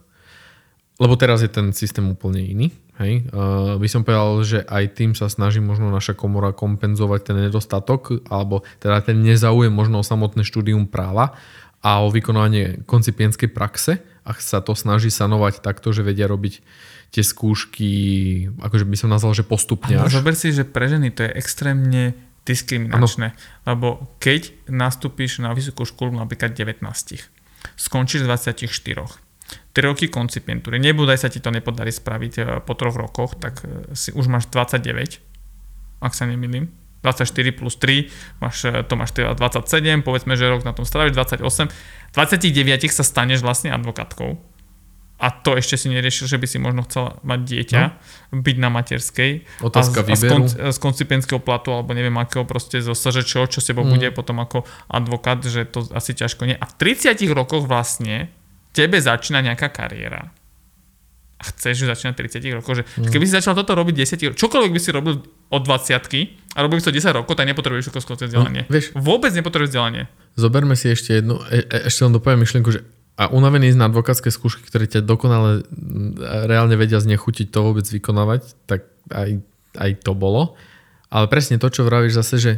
lebo 1.00 1.16
teraz 1.16 1.40
je 1.40 1.48
ten 1.48 1.72
systém 1.72 2.04
úplne 2.04 2.44
iný. 2.44 2.68
Hej. 3.00 3.32
Uh, 3.32 3.80
by 3.80 3.88
som 3.88 4.04
povedal, 4.04 4.44
že 4.44 4.58
aj 4.68 4.84
tým 4.92 5.16
sa 5.16 5.32
snaží 5.32 5.60
možno 5.60 5.88
naša 5.88 6.12
komora 6.12 6.52
kompenzovať 6.52 7.32
ten 7.32 7.36
nedostatok, 7.48 8.28
alebo 8.28 8.60
teda 8.76 9.00
ten 9.00 9.24
nezáujem 9.24 9.72
možno 9.72 10.00
o 10.00 10.04
samotné 10.04 10.44
štúdium 10.44 10.84
práva 10.84 11.36
a 11.80 12.04
o 12.04 12.12
vykonávanie 12.12 12.84
koncipienskej 12.84 13.52
praxe 13.52 14.04
a 14.24 14.36
sa 14.36 14.60
to 14.60 14.76
snaží 14.76 15.08
sanovať 15.08 15.64
takto, 15.64 15.96
že 15.96 16.04
vedia 16.04 16.28
robiť 16.28 16.60
tie 17.12 17.24
skúšky, 17.24 17.92
akože 18.60 18.84
by 18.84 18.96
som 19.00 19.08
nazval, 19.08 19.32
že 19.32 19.48
postupne. 19.48 19.96
Až. 19.96 20.20
Zober 20.20 20.36
si, 20.36 20.52
že 20.52 20.68
pre 20.68 20.88
ženy 20.88 21.12
to 21.12 21.24
je 21.24 21.32
extrémne 21.36 22.16
diskriminačné. 22.46 23.34
Ano. 23.34 23.66
Lebo 23.66 23.88
keď 24.22 24.54
nastúpiš 24.70 25.42
na 25.42 25.50
vysokú 25.50 25.82
školu 25.82 26.14
napríklad 26.14 26.54
19, 26.54 26.80
skončíš 27.74 28.22
24, 28.22 28.62
3 29.74 29.86
roky 29.86 30.06
koncipientúry, 30.08 30.78
nebudaj 30.78 31.26
sa 31.26 31.28
ti 31.28 31.42
to 31.42 31.50
nepodarí 31.50 31.90
spraviť 31.90 32.32
e, 32.38 32.42
po 32.62 32.72
troch 32.78 32.96
rokoch, 32.96 33.36
tak 33.36 33.62
e, 33.66 33.92
si 33.98 34.14
už 34.14 34.30
máš 34.30 34.48
29, 34.48 35.20
ak 36.00 36.12
sa 36.14 36.24
nemýlim. 36.24 36.70
24 37.04 37.54
plus 37.54 37.78
3, 37.78 38.42
máš, 38.42 38.66
e, 38.66 38.82
to 38.82 38.94
máš 38.98 39.14
27, 39.14 40.02
povedzme, 40.02 40.34
že 40.34 40.50
rok 40.50 40.66
na 40.66 40.74
tom 40.74 40.82
stráviš, 40.82 41.14
28. 41.14 41.70
29 42.14 42.90
sa 42.90 43.04
staneš 43.04 43.44
vlastne 43.44 43.70
advokátkou. 43.70 44.55
A 45.16 45.30
to 45.30 45.54
ešte 45.54 45.74
si 45.74 45.88
neriešil, 45.88 46.26
že 46.26 46.36
by 46.36 46.44
si 46.44 46.56
možno 46.56 46.82
chcel 46.82 47.16
mať 47.22 47.40
dieťa, 47.42 47.80
no. 47.82 48.36
byť 48.38 48.56
na 48.56 48.68
materskej. 48.68 49.30
Otázka 49.60 49.98
a, 49.98 50.04
z, 50.04 50.06
a 50.06 50.12
z, 50.12 50.20
výberu. 50.20 50.30
konc, 50.30 50.48
z 50.52 50.78
koncipientského 50.78 51.40
platu, 51.40 51.70
alebo 51.70 51.90
neviem 51.90 52.12
akého 52.14 52.44
proste 52.44 52.78
zo 52.78 52.92
SŽČ, 52.92 53.48
čo 53.48 53.58
s 53.58 53.66
tebou 53.66 53.82
Mm. 53.82 53.92
bude 53.92 54.08
potom 54.10 54.36
ako 54.36 54.62
advokát, 54.86 55.40
že 55.40 55.64
to 55.64 55.88
asi 55.90 56.12
ťažko 56.12 56.44
nie. 56.44 56.54
A 56.54 56.64
v 56.66 56.74
30 56.76 57.16
rokoch 57.30 57.64
vlastne 57.64 58.28
tebe 58.70 58.98
začína 58.98 59.40
nejaká 59.40 59.66
kariéra. 59.66 60.28
A 61.36 61.42
chceš 61.46 61.80
ju 61.80 61.86
začínať 61.86 62.12
v 62.12 62.20
30 62.42 62.52
rokov. 62.54 62.72
Že 62.74 62.82
Mm. 62.98 63.08
Keby 63.10 63.24
si 63.24 63.32
začal 63.34 63.52
toto 63.54 63.72
robiť 63.72 63.94
10 63.94 64.20
rokov, 64.26 64.36
čokoľvek 64.38 64.72
by 64.72 64.80
si 64.80 64.90
robil 64.90 65.14
od 65.46 65.62
20 65.62 65.96
a 66.52 66.58
robil 66.58 66.76
by 66.76 66.80
si 66.80 66.88
to 66.88 66.94
10 66.94 67.12
rokov, 67.14 67.32
tak 67.32 67.44
nepotrebuješ 67.46 67.84
vysokoškolské 67.86 68.24
vzdelanie. 68.26 68.64
No, 68.64 68.72
vieš- 68.72 68.92
Vôbec 68.92 69.32
nepotrebuješ 69.32 69.68
vzdelanie. 69.70 70.02
Zoberme 70.34 70.72
si 70.72 70.88
ešte 70.88 71.12
jednu, 71.14 71.40
e, 71.46 71.60
e, 71.62 71.88
ešte 71.88 72.00
len 72.02 72.12
dopoviem 72.12 72.40
myšlienku, 72.40 72.68
že 72.70 72.80
a 73.16 73.32
unavený 73.32 73.72
na 73.72 73.88
advokátske 73.88 74.28
skúšky, 74.28 74.68
ktoré 74.68 74.84
ťa 74.84 75.00
dokonale 75.00 75.64
reálne 76.44 76.76
vedia 76.76 77.00
znechutiť 77.00 77.48
to 77.48 77.58
vôbec 77.64 77.88
vykonávať, 77.88 78.52
tak 78.68 78.84
aj, 79.08 79.40
aj 79.80 79.90
to 80.04 80.12
bolo. 80.12 80.52
Ale 81.08 81.24
presne 81.32 81.56
to, 81.56 81.72
čo 81.72 81.88
vravíš 81.88 82.20
zase, 82.20 82.36
že 82.36 82.52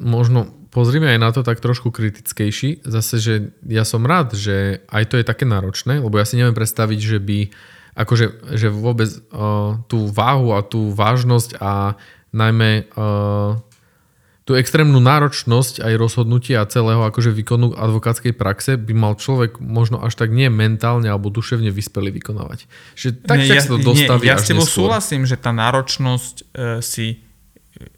možno 0.00 0.48
pozrime 0.72 1.10
aj 1.12 1.20
na 1.20 1.30
to 1.36 1.44
tak 1.44 1.60
trošku 1.60 1.92
kritickejší. 1.92 2.86
Zase, 2.86 3.20
že 3.20 3.34
ja 3.66 3.84
som 3.84 4.06
rád, 4.08 4.32
že 4.38 4.80
aj 4.88 5.04
to 5.12 5.14
je 5.20 5.26
také 5.26 5.44
náročné, 5.44 6.00
lebo 6.00 6.16
ja 6.16 6.24
si 6.24 6.40
neviem 6.40 6.56
predstaviť, 6.56 7.00
že 7.00 7.18
by 7.20 7.38
akože 7.98 8.56
že 8.56 8.70
vôbec 8.70 9.10
uh, 9.34 9.76
tú 9.90 10.08
váhu 10.08 10.54
a 10.54 10.62
tú 10.62 10.94
vážnosť 10.94 11.58
a 11.58 11.98
najmä 12.30 12.86
uh, 12.94 13.58
tú 14.50 14.58
extrémnu 14.58 14.98
náročnosť 14.98 15.78
aj 15.78 15.94
rozhodnutia 15.94 16.58
a 16.58 16.66
celého 16.66 17.06
akože 17.06 17.30
výkonu 17.30 17.70
advokátskej 17.70 18.34
praxe 18.34 18.74
by 18.74 18.90
mal 18.98 19.14
človek 19.14 19.62
možno 19.62 20.02
až 20.02 20.18
tak 20.18 20.34
nie 20.34 20.50
mentálne 20.50 21.06
alebo 21.06 21.30
duševne 21.30 21.70
vyspelý 21.70 22.10
vykonávať. 22.18 22.66
Že 22.98 23.08
tak 23.30 23.38
Nie, 23.38 23.46
však 23.46 23.62
sa 23.62 23.70
to 23.70 23.78
dostaví 23.78 24.26
nie, 24.26 24.34
ja 24.34 24.42
s 24.42 24.50
tebou 24.50 24.66
súhlasím, 24.66 25.22
že 25.22 25.38
tá 25.38 25.54
náročnosť 25.54 26.34
e, 26.34 26.44
si 26.82 27.22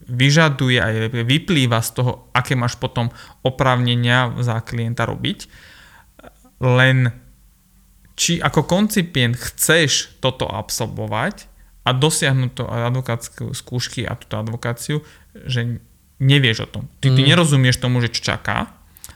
vyžaduje 0.04 0.76
aj 0.76 0.94
vyplýva 1.24 1.80
z 1.80 1.90
toho, 1.96 2.28
aké 2.36 2.52
máš 2.52 2.76
potom 2.76 3.08
oprávnenia 3.40 4.36
za 4.44 4.60
klienta 4.60 5.08
robiť. 5.08 5.48
Len 6.60 7.16
či 8.12 8.44
ako 8.44 8.68
koncipient 8.68 9.40
chceš 9.40 10.20
toto 10.20 10.44
absolvovať 10.52 11.48
a 11.88 11.96
dosiahnuť 11.96 12.50
to 12.52 12.68
advokátske 12.68 13.40
skúšky 13.56 14.04
a 14.04 14.20
túto 14.20 14.36
advokáciu, 14.36 15.00
že 15.32 15.80
nevieš 16.20 16.66
o 16.66 16.68
tom. 16.68 16.84
Ty, 17.00 17.14
ty 17.14 17.20
Mm. 17.22 17.28
nerozumieš 17.32 17.76
tomu, 17.78 18.00
že 18.00 18.12
čo 18.12 18.34
čaká, 18.34 18.72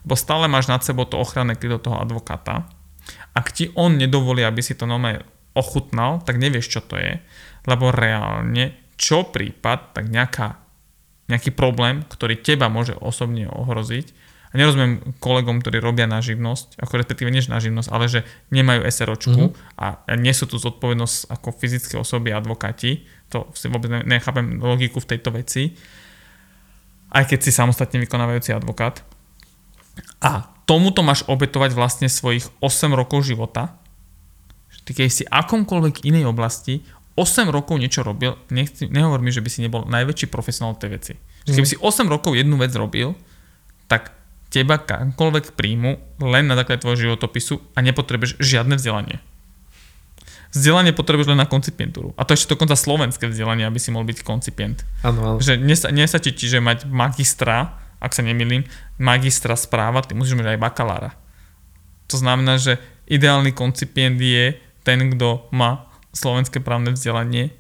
bo 0.06 0.14
stále 0.14 0.46
máš 0.46 0.70
nad 0.70 0.80
sebou 0.86 1.04
to 1.04 1.18
ochranné 1.18 1.58
krydo 1.58 1.82
toho 1.82 1.98
advokáta. 1.98 2.70
Ak 3.34 3.52
ti 3.52 3.70
on 3.74 3.98
nedovolí, 3.98 4.42
aby 4.42 4.62
si 4.62 4.78
to 4.78 4.86
normálne 4.86 5.26
ochutnal, 5.52 6.22
tak 6.22 6.38
nevieš, 6.38 6.68
čo 6.68 6.80
to 6.80 6.96
je, 6.96 7.18
lebo 7.66 7.90
reálne, 7.90 8.76
čo 8.96 9.26
prípad, 9.26 9.92
tak 9.98 10.08
nejaká, 10.08 10.56
nejaký 11.28 11.50
problém, 11.50 12.06
ktorý 12.06 12.38
teba 12.38 12.70
môže 12.70 12.94
osobne 12.96 13.50
ohroziť, 13.50 14.24
a 14.46 14.62
nerozumiem 14.62 15.18
kolegom, 15.18 15.58
ktorí 15.60 15.82
robia 15.82 16.06
na 16.06 16.22
živnosť, 16.22 16.78
ako 16.78 16.92
respektíve 17.02 17.28
nie 17.28 17.42
na 17.50 17.58
živnosť, 17.60 17.88
ale 17.90 18.06
že 18.08 18.20
nemajú 18.54 18.86
SROčku 18.88 19.42
Mhm. 19.50 19.54
a 19.76 19.86
nesú 20.16 20.46
tu 20.46 20.56
zodpovednosť 20.56 21.28
ako 21.28 21.48
fyzické 21.50 21.98
osoby 21.98 22.30
advokáti, 22.32 23.04
to 23.28 23.50
si 23.52 23.66
vôbec 23.66 23.90
ne- 23.90 24.06
nechápem 24.06 24.62
logiku 24.62 25.02
v 25.02 25.10
tejto 25.12 25.34
veci, 25.34 25.74
aj 27.16 27.24
keď 27.32 27.38
si 27.40 27.50
samostatne 27.50 27.96
vykonávajúci 28.04 28.52
advokát. 28.52 29.00
A 30.20 30.44
tomuto 30.68 31.00
máš 31.00 31.24
obetovať 31.24 31.72
vlastne 31.72 32.12
svojich 32.12 32.44
8 32.60 32.92
rokov 32.92 33.24
života. 33.24 33.72
Ty 34.84 34.92
keď 34.92 35.08
si 35.08 35.24
akomkoľvek 35.24 36.04
inej 36.04 36.28
oblasti 36.28 36.84
8 37.16 37.48
rokov 37.48 37.80
niečo 37.80 38.04
robil, 38.04 38.36
nechci, 38.52 38.92
nehovor 38.92 39.24
mi, 39.24 39.32
že 39.32 39.40
by 39.40 39.48
si 39.48 39.64
nebol 39.64 39.88
najväčší 39.88 40.28
profesionál 40.28 40.76
v 40.76 40.80
tej 40.84 40.90
veci. 40.92 41.12
Že 41.48 41.64
Keby 41.64 41.68
si 41.72 41.76
8 41.80 42.12
rokov 42.12 42.36
jednu 42.36 42.60
vec 42.60 42.76
robil, 42.76 43.16
tak 43.88 44.12
teba 44.52 44.76
kamkoľvek 44.76 45.56
príjmu 45.56 46.20
len 46.20 46.44
na 46.44 46.54
základe 46.60 46.84
tvojho 46.84 47.08
životopisu 47.08 47.72
a 47.72 47.80
nepotrebuješ 47.80 48.36
žiadne 48.36 48.76
vzdelanie. 48.76 49.24
Vzdelanie 50.56 50.96
potrebuješ 50.96 51.28
len 51.30 51.40
na 51.40 51.44
koncipientúru. 51.44 52.16
A 52.16 52.24
to 52.24 52.32
ešte 52.32 52.56
dokonca 52.56 52.72
slovenské 52.72 53.28
vzdelanie, 53.28 53.68
aby 53.68 53.76
si 53.76 53.92
mohol 53.92 54.08
byť 54.08 54.24
koncipient. 54.24 54.88
Áno. 55.04 55.36
Že 55.36 55.60
nesa, 55.60 55.92
nesačí 55.92 56.32
ti, 56.32 56.48
že 56.48 56.64
mať 56.64 56.88
magistra, 56.88 57.76
ak 58.00 58.16
sa 58.16 58.24
nemýlim, 58.24 58.64
magistra 58.96 59.52
správa, 59.52 60.00
ty 60.00 60.16
musíš 60.16 60.40
mať 60.40 60.56
aj 60.56 60.62
bakalára. 60.64 61.10
To 62.08 62.16
znamená, 62.16 62.56
že 62.56 62.80
ideálny 63.04 63.52
koncipient 63.52 64.16
je 64.16 64.56
ten, 64.80 64.98
kto 65.12 65.50
má 65.52 65.92
slovenské 66.16 66.64
právne 66.64 66.96
vzdelanie, 66.96 67.52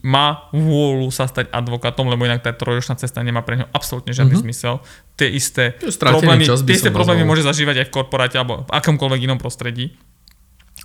má 0.00 0.48
vôľu 0.48 1.12
sa 1.12 1.28
stať 1.28 1.52
advokátom, 1.52 2.08
lebo 2.08 2.24
inak 2.24 2.40
tá 2.40 2.56
trojročná 2.56 2.96
cesta 2.96 3.20
nemá 3.20 3.44
pre 3.44 3.60
neho 3.60 3.68
absolútne 3.74 4.16
žiadny 4.16 4.32
Mhm. 4.32 4.40
mm-hmm. 4.40 4.54
zmysel. 4.56 4.74
Tie 5.20 5.28
isté 5.28 5.76
problémy, 6.00 6.44
čas, 6.48 6.64
tie 6.64 6.72
isté 6.72 6.88
problémy 6.88 7.28
môže 7.28 7.44
zažívať 7.44 7.84
aj 7.84 7.86
v 7.88 7.92
korporáte 7.92 8.36
alebo 8.40 8.64
v 8.64 8.70
akomkoľvek 8.72 9.20
inom 9.28 9.36
prostredí. 9.36 9.92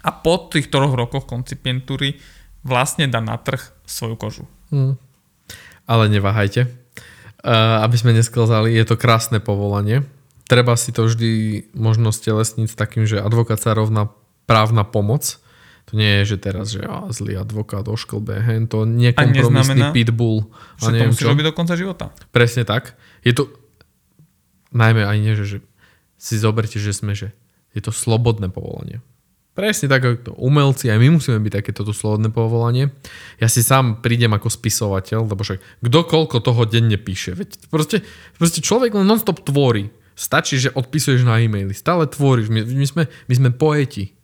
A 0.03 0.09
po 0.15 0.47
tých 0.47 0.71
troch 0.71 0.95
rokoch 0.95 1.27
koncipientúry 1.27 2.19
vlastne 2.63 3.07
dá 3.07 3.19
na 3.19 3.35
trh 3.35 3.59
svoju 3.83 4.15
kožu. 4.15 4.45
Hm. 4.71 4.95
Ale 5.89 6.03
neváhajte. 6.07 6.69
Uh, 7.39 7.83
aby 7.87 7.95
sme 7.95 8.11
nesklzali, 8.11 8.75
je 8.75 8.83
to 8.83 8.99
krásne 8.99 9.39
povolanie. 9.39 10.03
Treba 10.49 10.75
si 10.75 10.91
to 10.91 11.07
vždy 11.07 11.63
možno 11.71 12.11
stelesniť 12.11 12.67
s 12.67 12.75
takým, 12.75 13.07
že 13.07 13.23
advokát 13.23 13.59
sa 13.61 13.71
rovná 13.71 14.11
právna 14.43 14.83
pomoc. 14.83 15.39
To 15.87 15.97
nie 15.97 16.21
je, 16.21 16.35
že 16.35 16.37
teraz, 16.37 16.69
že 16.69 16.85
á, 16.85 17.09
zlý 17.09 17.39
advokát 17.39 17.87
ošklbe, 17.87 18.43
hen 18.45 18.69
to 18.69 18.85
nekompromisný 18.85 19.89
pitbull 19.89 20.51
a 20.77 20.85
Že 20.85 20.85
to 20.85 20.93
neviem 20.93 21.09
musíš 21.15 21.25
čo. 21.25 21.31
robiť 21.33 21.45
do 21.49 21.53
konca 21.55 21.73
života. 21.73 22.05
Presne 22.29 22.61
tak. 22.61 22.93
Je 23.25 23.33
to, 23.33 23.49
najmä 24.69 25.01
aj 25.01 25.17
nie, 25.17 25.33
že, 25.33 25.45
že 25.47 25.57
si 26.19 26.37
zoberte, 26.37 26.77
že 26.77 26.93
sme, 26.93 27.17
že 27.17 27.33
je 27.73 27.81
to 27.81 27.89
slobodné 27.89 28.53
povolanie. 28.53 29.01
Presne 29.59 29.91
tak, 29.91 30.07
ako 30.07 30.17
to 30.23 30.31
umelci, 30.39 30.87
aj 30.87 30.95
my 30.95 31.19
musíme 31.19 31.35
byť 31.35 31.53
takéto 31.59 31.83
tu 31.83 31.91
slobodné 31.91 32.31
povolanie. 32.31 32.95
Ja 33.43 33.51
si 33.51 33.59
sám 33.59 33.99
prídem 33.99 34.31
ako 34.31 34.47
spisovateľ, 34.47 35.27
lebo 35.27 35.43
však 35.43 35.83
kto 35.83 35.99
koľko 36.07 36.39
toho 36.39 36.63
denne 36.63 36.95
píše. 36.95 37.35
Veď 37.35 37.59
proste, 37.67 37.99
proste 38.39 38.63
človek 38.63 38.95
len 38.95 39.03
non-stop 39.03 39.43
tvorí. 39.43 39.91
Stačí, 40.15 40.55
že 40.63 40.71
odpisuješ 40.71 41.27
na 41.27 41.43
e-maily. 41.43 41.75
Stále 41.75 42.07
tvoríš. 42.07 42.47
My, 42.47 42.63
my, 42.63 42.87
sme, 42.87 43.03
my 43.07 43.33
sme 43.35 43.49
poeti. 43.51 44.15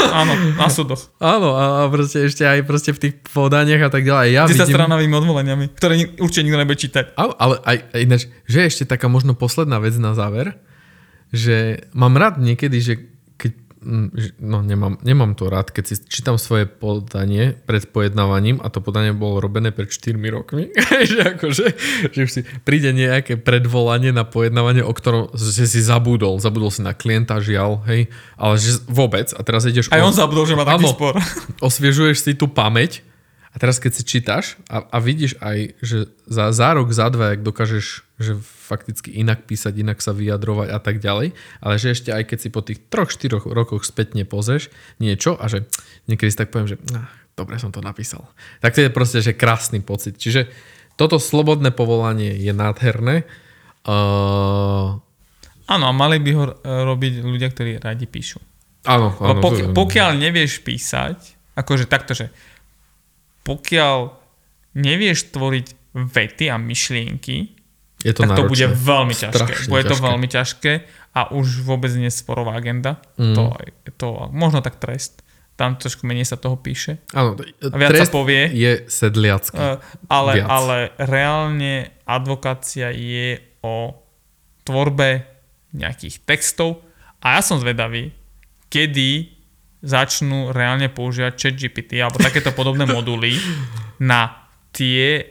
Áno, 0.00 0.32
na 0.54 0.70
súdoch. 0.70 1.10
Áno, 1.18 1.58
a, 1.58 1.64
a 1.84 1.90
proste 1.90 2.24
ešte 2.24 2.46
aj 2.46 2.62
proste 2.62 2.94
v 2.94 3.00
tých 3.08 3.14
podaniach 3.28 3.88
a 3.88 3.90
tak 3.90 4.06
ďalej. 4.06 4.28
Ja 4.30 4.44
vidím, 4.46 4.70
stranovými 4.70 5.14
odvoleniami, 5.18 5.64
ktoré 5.74 5.94
ni- 5.98 6.12
určite 6.16 6.46
nikto 6.46 6.60
nebude 6.62 6.78
čítať. 6.78 7.04
Ale, 7.18 7.32
ale 7.36 7.54
aj, 7.60 7.76
aj 7.90 8.00
ináč, 8.00 8.22
že 8.46 8.60
ešte 8.64 8.84
taká 8.86 9.10
možno 9.10 9.34
posledná 9.34 9.82
vec 9.82 9.98
na 9.98 10.14
záver, 10.14 10.56
že 11.34 11.90
mám 11.90 12.14
rád 12.14 12.38
niekedy, 12.38 12.78
že- 12.78 13.04
no 14.40 14.58
nemám, 14.64 14.98
nemám 15.04 15.36
to 15.36 15.52
rád, 15.52 15.70
keď 15.70 15.84
si 15.84 15.94
čítam 16.08 16.40
svoje 16.40 16.64
podanie 16.66 17.54
pred 17.54 17.84
pojednávaním 17.86 18.58
a 18.64 18.72
to 18.72 18.80
podanie 18.80 19.12
bolo 19.12 19.38
robené 19.38 19.70
pred 19.70 19.92
4 19.92 20.16
rokmi, 20.32 20.72
že 21.10 21.36
akože, 21.36 21.66
že 22.10 22.18
už 22.24 22.30
si 22.30 22.40
príde 22.64 22.90
nejaké 22.90 23.36
predvolanie 23.36 24.10
na 24.10 24.24
pojednávanie, 24.24 24.82
o 24.82 24.90
ktorom 24.90 25.30
že 25.36 25.68
si 25.68 25.80
zabudol, 25.84 26.40
zabudol 26.40 26.72
si 26.72 26.80
na 26.80 26.96
klienta, 26.96 27.38
žiaľ, 27.38 27.84
hej, 27.86 28.08
ale 28.40 28.54
že 28.58 28.80
vôbec 28.88 29.30
a 29.36 29.40
teraz 29.44 29.68
ideš 29.68 29.92
Aj 29.92 30.00
o- 30.00 30.08
on 30.08 30.16
zabudol, 30.16 30.48
že 30.48 30.56
má 30.56 30.64
taký 30.64 30.88
Áno. 30.88 30.96
spor. 30.96 31.14
osviežuješ 31.68 32.16
si 32.24 32.32
tú 32.34 32.48
pamäť 32.50 33.04
a 33.54 33.56
teraz 33.62 33.78
keď 33.78 33.92
si 33.94 34.02
čítaš 34.02 34.58
a, 34.66 34.82
a 34.82 34.98
vidíš 34.98 35.38
aj, 35.38 35.78
že 35.78 36.10
za, 36.26 36.50
za 36.50 36.74
rok, 36.74 36.90
za 36.90 37.06
dva, 37.06 37.38
ak 37.38 37.46
dokážeš 37.46 38.02
že 38.18 38.38
fakticky 38.42 39.14
inak 39.14 39.46
písať, 39.46 39.74
inak 39.74 39.98
sa 40.02 40.10
vyjadrovať 40.14 40.68
a 40.70 40.78
tak 40.78 40.98
ďalej, 40.98 41.34
ale 41.62 41.74
že 41.78 41.94
ešte 41.94 42.10
aj 42.10 42.30
keď 42.30 42.38
si 42.38 42.48
po 42.50 42.62
tých 42.62 42.78
troch, 42.90 43.10
štyroch 43.10 43.46
rokoch 43.46 43.86
spätne 43.86 44.26
pozrieš 44.26 44.70
niečo 44.98 45.38
a 45.38 45.46
že 45.46 45.66
niekedy 46.10 46.30
si 46.30 46.38
tak 46.38 46.50
poviem, 46.50 46.74
že 46.74 46.76
ah, 46.94 47.10
dobre 47.38 47.58
som 47.58 47.74
to 47.74 47.82
napísal. 47.82 48.26
Tak 48.58 48.74
to 48.74 48.86
je 48.86 48.90
proste, 48.90 49.18
že 49.22 49.34
krásny 49.34 49.82
pocit. 49.82 50.18
Čiže 50.18 50.50
toto 50.94 51.18
slobodné 51.18 51.74
povolanie 51.74 52.34
je 52.38 52.54
nádherné. 52.54 53.26
Uh, 53.82 54.98
Áno, 55.64 55.84
a 55.88 55.92
mali 55.96 56.20
by 56.20 56.30
ho 56.36 56.44
e, 56.44 56.54
robiť 56.60 57.24
ľudia, 57.24 57.48
ktorí 57.48 57.80
radi 57.80 58.04
píšu. 58.04 58.36
áno, 58.84 59.16
áno. 59.16 59.40
To- 59.40 59.72
pokiaľ 59.72 60.20
nevieš 60.20 60.60
písať, 60.60 61.16
akože 61.56 61.88
takto, 61.88 62.12
že 62.12 62.28
pokiaľ 63.44 63.98
nevieš 64.74 65.30
tvoriť 65.30 65.66
vety 65.94 66.50
a 66.50 66.56
myšlienky, 66.58 67.54
je 68.04 68.12
to 68.12 68.28
tak 68.28 68.36
to 68.36 68.42
náročné. 68.44 68.50
bude 68.52 68.66
veľmi 68.76 69.14
ťažké. 69.16 69.38
Strašne 69.38 69.70
Bude 69.70 69.84
to 69.84 69.96
ťažké. 69.96 70.04
veľmi 70.04 70.28
ťažké 70.28 70.72
a 71.14 71.20
už 71.32 71.46
vôbec 71.64 71.88
nie 71.96 72.12
je 72.12 72.20
sporová 72.20 72.52
agenda. 72.58 73.00
Mm. 73.16 73.32
To, 73.32 73.42
to, 73.96 74.08
možno 74.28 74.60
tak 74.60 74.76
trest. 74.76 75.24
Tam 75.54 75.78
trošku 75.78 76.04
menej 76.04 76.26
sa 76.26 76.34
toho 76.34 76.58
píše. 76.58 76.98
Áno, 77.14 77.38
viac 77.38 77.94
sa 77.94 78.10
trest 78.10 78.12
povie. 78.12 78.50
je 78.50 78.90
sedliacky. 78.90 79.54
Uh, 79.56 79.78
ale, 80.10 80.42
Viac. 80.42 80.48
ale 80.50 80.76
reálne 80.98 81.94
advokácia 82.04 82.90
je 82.90 83.38
o 83.62 83.94
tvorbe 84.66 85.22
nejakých 85.72 86.26
textov 86.26 86.82
a 87.22 87.38
ja 87.38 87.40
som 87.40 87.56
zvedavý, 87.62 88.10
kedy 88.68 89.30
začnú 89.84 90.50
reálne 90.50 90.88
používať 90.88 91.36
ChatGPT 91.36 92.00
alebo 92.00 92.16
takéto 92.16 92.50
podobné 92.56 92.88
moduly 92.88 93.36
na 94.00 94.48
tie 94.72 95.28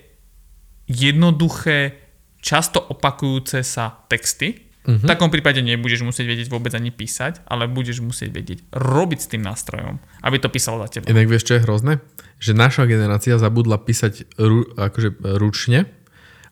jednoduché, 0.86 1.98
často 2.38 2.80
opakujúce 2.80 3.66
sa 3.66 4.06
texty. 4.06 4.70
Uh-huh. 4.84 5.00
V 5.00 5.08
takom 5.08 5.32
prípade 5.32 5.64
nebudeš 5.64 6.04
musieť 6.04 6.28
vedieť 6.28 6.48
vôbec 6.52 6.76
ani 6.76 6.92
písať, 6.92 7.48
ale 7.48 7.72
budeš 7.72 8.04
musieť 8.04 8.30
vedieť 8.36 8.60
robiť 8.76 9.20
s 9.20 9.28
tým 9.32 9.42
nástrojom, 9.42 9.96
aby 10.22 10.38
to 10.44 10.52
písalo 10.52 10.84
za 10.84 11.00
teba. 11.00 11.08
Inak 11.08 11.32
vieš, 11.32 11.48
čo 11.48 11.56
je 11.58 11.64
hrozné? 11.64 12.04
Že 12.44 12.52
naša 12.60 12.84
generácia 12.86 13.40
zabudla 13.40 13.80
písať 13.80 14.36
ru, 14.36 14.68
akože 14.76 15.40
ručne 15.40 15.88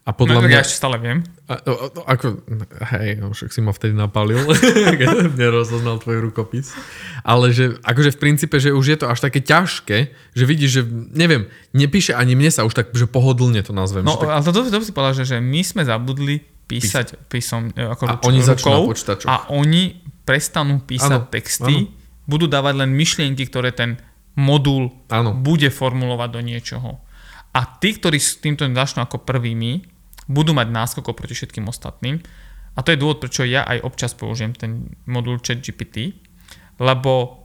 a 0.01 0.17
podľa 0.17 0.41
no, 0.41 0.49
mňa... 0.49 0.57
Ja 0.57 0.65
ešte 0.65 0.81
stále 0.81 0.97
viem. 0.97 1.21
A, 1.45 1.61
o, 1.61 1.73
o, 1.77 2.01
ako, 2.09 2.41
hej, 2.97 3.21
no, 3.21 3.37
však 3.37 3.53
si 3.53 3.61
ma 3.61 3.69
vtedy 3.69 3.93
napalil, 3.93 4.41
keď 4.97 5.29
nerozoznal 5.41 6.01
tvoj 6.01 6.25
rukopis. 6.25 6.73
Ale 7.21 7.53
že, 7.53 7.77
akože 7.85 8.17
v 8.17 8.19
princípe, 8.19 8.57
že 8.57 8.73
už 8.73 8.85
je 8.89 8.97
to 8.97 9.05
až 9.05 9.21
také 9.21 9.45
ťažké, 9.45 10.09
že 10.33 10.43
vidíš, 10.49 10.71
že 10.73 10.81
neviem, 11.13 11.45
nepíše 11.77 12.17
ani 12.17 12.33
mne 12.33 12.49
sa 12.49 12.65
už 12.65 12.73
tak, 12.73 12.89
že 12.97 13.05
pohodlne 13.05 13.61
to 13.61 13.77
nazvem. 13.77 14.01
No, 14.01 14.17
tak... 14.17 14.33
ale 14.33 14.41
to, 14.41 14.65
to 14.65 14.81
si 14.81 14.89
povedal, 14.89 15.21
že, 15.21 15.37
že 15.37 15.37
my 15.37 15.61
sme 15.61 15.85
zabudli 15.85 16.41
písať 16.65 17.29
písom, 17.29 17.69
ako 17.69 18.03
A 18.09 18.11
ruč- 18.17 18.25
oni 18.25 18.39
rukou 18.41 18.81
a 19.29 19.35
oni 19.53 20.01
prestanú 20.25 20.81
písať 20.81 21.21
Áno, 21.21 21.29
texty, 21.29 21.93
budú 22.25 22.49
dávať 22.49 22.73
len 22.81 22.89
myšlienky, 22.89 23.45
ktoré 23.45 23.69
ten 23.69 24.01
modul 24.33 24.89
Áno. 25.13 25.37
bude 25.37 25.69
formulovať 25.69 26.29
do 26.31 26.41
niečoho. 26.41 26.89
A 27.51 27.67
tí, 27.67 27.99
ktorí 27.99 28.15
s 28.15 28.39
týmto 28.39 28.63
začnú 28.63 29.03
ako 29.03 29.27
prvými, 29.27 29.90
budú 30.31 30.55
mať 30.55 30.71
náskok 30.71 31.11
oproti 31.11 31.35
všetkým 31.35 31.67
ostatným. 31.67 32.23
A 32.71 32.79
to 32.81 32.95
je 32.95 33.01
dôvod, 33.03 33.19
prečo 33.19 33.43
ja 33.43 33.67
aj 33.67 33.83
občas 33.83 34.15
použijem 34.15 34.55
ten 34.55 34.95
modul 35.03 35.43
ChatGPT, 35.43 36.15
lebo 36.79 37.43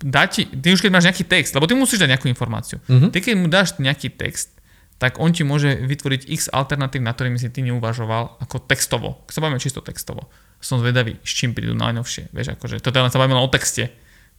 dá 0.00 0.24
ti, 0.24 0.48
ty 0.48 0.72
už 0.72 0.80
keď 0.80 0.90
máš 0.90 1.06
nejaký 1.12 1.28
text, 1.28 1.52
lebo 1.52 1.68
ty 1.68 1.76
musíš 1.76 2.00
dať 2.00 2.16
nejakú 2.16 2.26
informáciu. 2.32 2.80
Mhm. 2.88 3.12
Ty 3.12 3.18
keď 3.20 3.34
mu 3.36 3.46
dáš 3.52 3.76
nejaký 3.76 4.08
text, 4.16 4.56
tak 5.00 5.16
on 5.16 5.32
ti 5.32 5.48
môže 5.48 5.80
vytvoriť 5.80 6.28
x 6.28 6.52
alternatív, 6.52 7.00
na 7.00 7.16
ktorými 7.16 7.40
si 7.40 7.48
ty 7.48 7.64
neuvažoval 7.64 8.36
ako 8.44 8.60
textovo. 8.68 9.24
Keď 9.24 9.32
sa 9.32 9.40
bavíme 9.40 9.56
čisto 9.56 9.80
textovo. 9.80 10.28
Som 10.60 10.76
zvedavý, 10.84 11.16
s 11.24 11.32
čím 11.32 11.56
prídu 11.56 11.72
najnovšie. 11.72 12.28
Vieš, 12.36 12.60
akože, 12.60 12.84
toto 12.84 13.00
len 13.00 13.08
sa 13.08 13.16
bavíme 13.16 13.32
len 13.32 13.48
o 13.48 13.48
texte. 13.48 13.88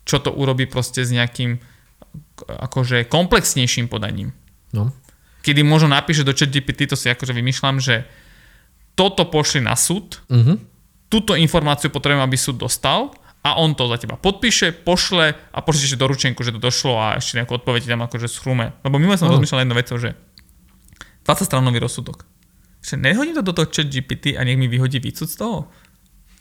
Čo 0.06 0.22
to 0.22 0.30
urobí 0.30 0.70
proste 0.70 1.02
s 1.02 1.10
nejakým 1.10 1.58
akože 2.46 3.10
komplexnejším 3.10 3.90
podaním. 3.90 4.38
No. 4.70 4.94
Kedy 5.42 5.66
možno 5.66 5.90
napíše 5.90 6.22
do 6.22 6.32
ChatGPT, 6.32 6.86
to 6.86 6.96
si 6.96 7.10
akože 7.10 7.34
vymýšľam, 7.34 7.82
že 7.82 8.06
toto 8.94 9.26
pošli 9.26 9.62
na 9.62 9.74
súd, 9.74 10.22
Uh-huh. 10.30 10.60
túto 11.10 11.34
informáciu 11.34 11.90
potrebujem, 11.90 12.22
aby 12.22 12.38
súd 12.38 12.62
dostal 12.62 13.12
a 13.42 13.58
on 13.58 13.74
to 13.74 13.90
za 13.90 13.98
teba 13.98 14.16
podpíše, 14.16 14.86
pošle 14.86 15.34
a 15.34 15.58
pošle 15.66 15.82
ešte 15.82 15.98
doručenku, 15.98 16.46
že 16.46 16.54
to 16.54 16.62
došlo 16.62 16.94
a 16.96 17.18
ešte 17.18 17.42
nejakú 17.42 17.58
odpoveď 17.58 17.90
tam 17.90 18.06
akože 18.06 18.30
schrume. 18.30 18.78
Lebo 18.86 19.02
minule 19.02 19.18
som 19.18 19.26
Áno. 19.28 19.42
rozmýšľal 19.42 19.66
jednu 19.66 19.76
vecou, 19.76 19.98
že 19.98 20.14
20 21.26 21.50
stranový 21.50 21.82
rozsudok. 21.82 22.26
Že 22.86 23.02
nehodím 23.02 23.34
to 23.38 23.46
do 23.46 23.54
toho 23.54 23.70
chat 23.70 23.90
GPT 23.90 24.38
a 24.38 24.46
nech 24.46 24.58
mi 24.58 24.70
vyhodí 24.70 25.02
výcud 25.02 25.30
z 25.30 25.38
toho. 25.38 25.70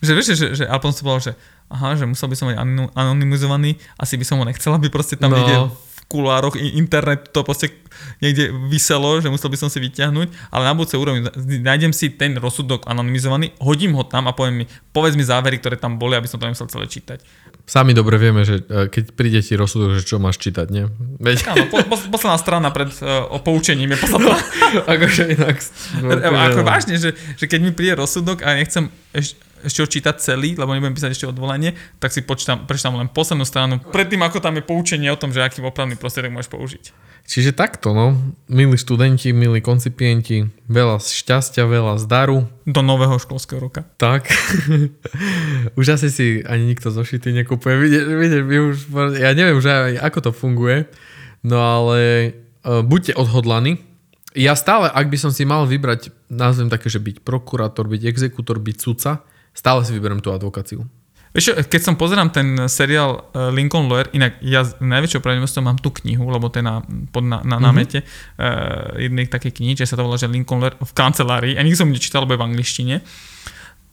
Že 0.01 0.13
vieš, 0.17 0.27
že, 0.33 0.47
že, 0.57 0.65
som 0.65 1.05
povedal, 1.05 1.33
že 1.33 1.33
aha, 1.69 1.93
že 1.93 2.09
musel 2.09 2.33
by 2.33 2.37
som 2.37 2.47
mať 2.49 2.57
anony- 2.57 2.93
anonymizovaný, 2.97 3.71
asi 4.01 4.17
by 4.17 4.25
som 4.25 4.41
ho 4.41 4.49
nechcel, 4.49 4.73
aby 4.73 4.89
proste 4.89 5.21
tam 5.21 5.33
No. 5.33 5.45
no. 5.45 5.77
Kulároch 6.11 6.59
internet 6.59 7.31
to 7.31 7.47
proste 7.47 7.71
niekde 8.19 8.51
vyselo, 8.67 9.23
že 9.23 9.31
musel 9.31 9.47
by 9.47 9.59
som 9.59 9.71
si 9.71 9.79
vyťahnuť, 9.79 10.51
ale 10.51 10.63
na 10.67 10.75
budúce 10.75 10.99
úrovni 10.99 11.23
nájdem 11.63 11.95
si 11.95 12.11
ten 12.11 12.35
rozsudok 12.35 12.91
anonymizovaný, 12.91 13.55
hodím 13.63 13.95
ho 13.95 14.03
tam 14.03 14.27
a 14.27 14.35
poviem 14.35 14.63
mi, 14.63 14.65
povedz 14.91 15.15
mi 15.15 15.23
závery, 15.23 15.63
ktoré 15.63 15.79
tam 15.79 16.03
boli, 16.03 16.19
aby 16.19 16.27
som 16.27 16.43
to 16.43 16.51
nemusel 16.51 16.67
celé 16.67 16.91
čítať. 16.91 17.23
Sami 17.71 17.95
dobre 17.95 18.19
vieme, 18.19 18.43
že 18.43 18.67
e, 18.67 18.91
keď 18.91 19.15
príde 19.15 19.39
ti 19.47 19.55
rozsudok, 19.55 19.95
že 19.95 20.03
čo 20.03 20.19
máš 20.19 20.43
čítať, 20.43 20.67
nie? 20.75 20.91
Veď, 21.23 21.55
Áno, 21.55 21.65
po, 21.71 21.79
po, 21.87 21.95
posledná 22.11 22.35
strana 22.35 22.75
pred 22.75 22.91
uh, 22.99 23.31
poučením 23.39 23.95
je 23.95 23.99
posledná. 24.03 24.35
akože 24.99 25.23
inak... 25.39 25.57
No, 26.03 26.11
ako 26.19 26.61
vážne, 26.67 26.99
že, 26.99 27.15
že 27.39 27.45
keď 27.47 27.61
mi 27.63 27.71
príde 27.71 27.95
rozsudok 27.95 28.43
a 28.43 28.59
nechcem 28.59 28.91
eš, 29.15 29.39
ešte 29.65 29.81
ho 29.85 29.89
čítať 29.89 30.15
celý, 30.21 30.57
lebo 30.57 30.73
nebudem 30.73 30.97
písať 30.97 31.13
ešte 31.13 31.31
odvolanie, 31.31 31.77
tak 32.01 32.13
si 32.13 32.25
počítam, 32.25 32.65
prečítam 32.65 32.97
len 32.97 33.09
poslednú 33.09 33.45
stranu, 33.45 33.81
predtým 33.81 34.21
ako 34.25 34.41
tam 34.41 34.57
je 34.57 34.65
poučenie 34.65 35.09
o 35.13 35.21
tom, 35.21 35.31
že 35.31 35.45
aký 35.45 35.61
opravný 35.61 35.97
prostriedok 35.97 36.35
môžeš 36.35 36.51
použiť. 36.51 36.85
Čiže 37.31 37.55
takto, 37.55 37.95
no. 37.95 38.17
Milí 38.51 38.75
študenti, 38.75 39.31
milí 39.31 39.63
koncipienti, 39.63 40.51
veľa 40.67 40.99
šťastia, 40.99 41.63
veľa 41.63 42.01
zdaru. 42.03 42.49
Do 42.67 42.83
nového 42.83 43.23
školského 43.23 43.61
roka. 43.63 43.87
Tak. 44.01 44.27
už 45.79 45.87
asi 45.95 46.09
si 46.11 46.27
ani 46.43 46.75
nikto 46.75 46.91
zošity 46.91 47.31
nekupuje. 47.45 47.75
Vidíš, 47.79 48.03
my 48.43 48.57
už, 48.73 48.77
ja 49.23 49.31
neviem 49.37 49.55
už 49.55 49.67
aj, 49.69 50.03
ako 50.11 50.19
to 50.27 50.31
funguje, 50.35 50.91
no 51.47 51.61
ale 51.61 51.99
uh, 52.67 52.83
buďte 52.83 53.15
odhodlaní. 53.15 53.79
Ja 54.35 54.59
stále, 54.59 54.91
ak 54.91 55.11
by 55.11 55.19
som 55.19 55.31
si 55.35 55.47
mal 55.47 55.67
vybrať, 55.67 56.11
nazvem 56.31 56.67
také, 56.67 56.87
že 56.87 57.03
byť 57.03 57.23
prokurátor, 57.23 57.87
byť 57.91 58.11
exekútor, 58.11 58.63
byť 58.63 58.77
sudca, 58.79 59.23
stále 59.55 59.85
si 59.85 59.93
vyberiem 59.95 60.23
tú 60.23 60.31
advokáciu. 60.31 60.87
Vieš, 61.31 61.63
keď 61.71 61.81
som 61.87 61.95
pozerám 61.95 62.35
ten 62.35 62.67
seriál 62.67 63.31
eh, 63.31 63.55
Lincoln 63.55 63.87
Lawyer, 63.87 64.11
inak 64.11 64.43
ja 64.43 64.67
s 64.67 64.75
najväčšou 64.83 65.23
pravdepodobnosťou 65.23 65.63
mám 65.63 65.79
tú 65.79 65.95
knihu, 66.03 66.27
lebo 66.27 66.51
to 66.51 66.59
je 66.59 66.67
na, 66.67 66.83
pod, 67.15 67.23
na, 67.23 67.39
na, 67.47 67.63
na 67.63 67.71
mete 67.71 68.03
uh, 68.03 68.99
jednej 68.99 69.31
takej 69.31 69.63
knihy, 69.63 69.79
čo 69.79 69.87
sa 69.87 69.95
to 69.95 70.03
volá, 70.03 70.19
že 70.19 70.27
Lincoln 70.27 70.59
Lawyer 70.59 70.75
v 70.83 70.91
kancelárii, 70.91 71.55
a 71.55 71.63
nikdy 71.63 71.79
som 71.79 71.87
nečítal, 71.87 72.27
lebo 72.27 72.35
je 72.35 72.43
v 72.43 72.47
angličtine, 72.51 72.97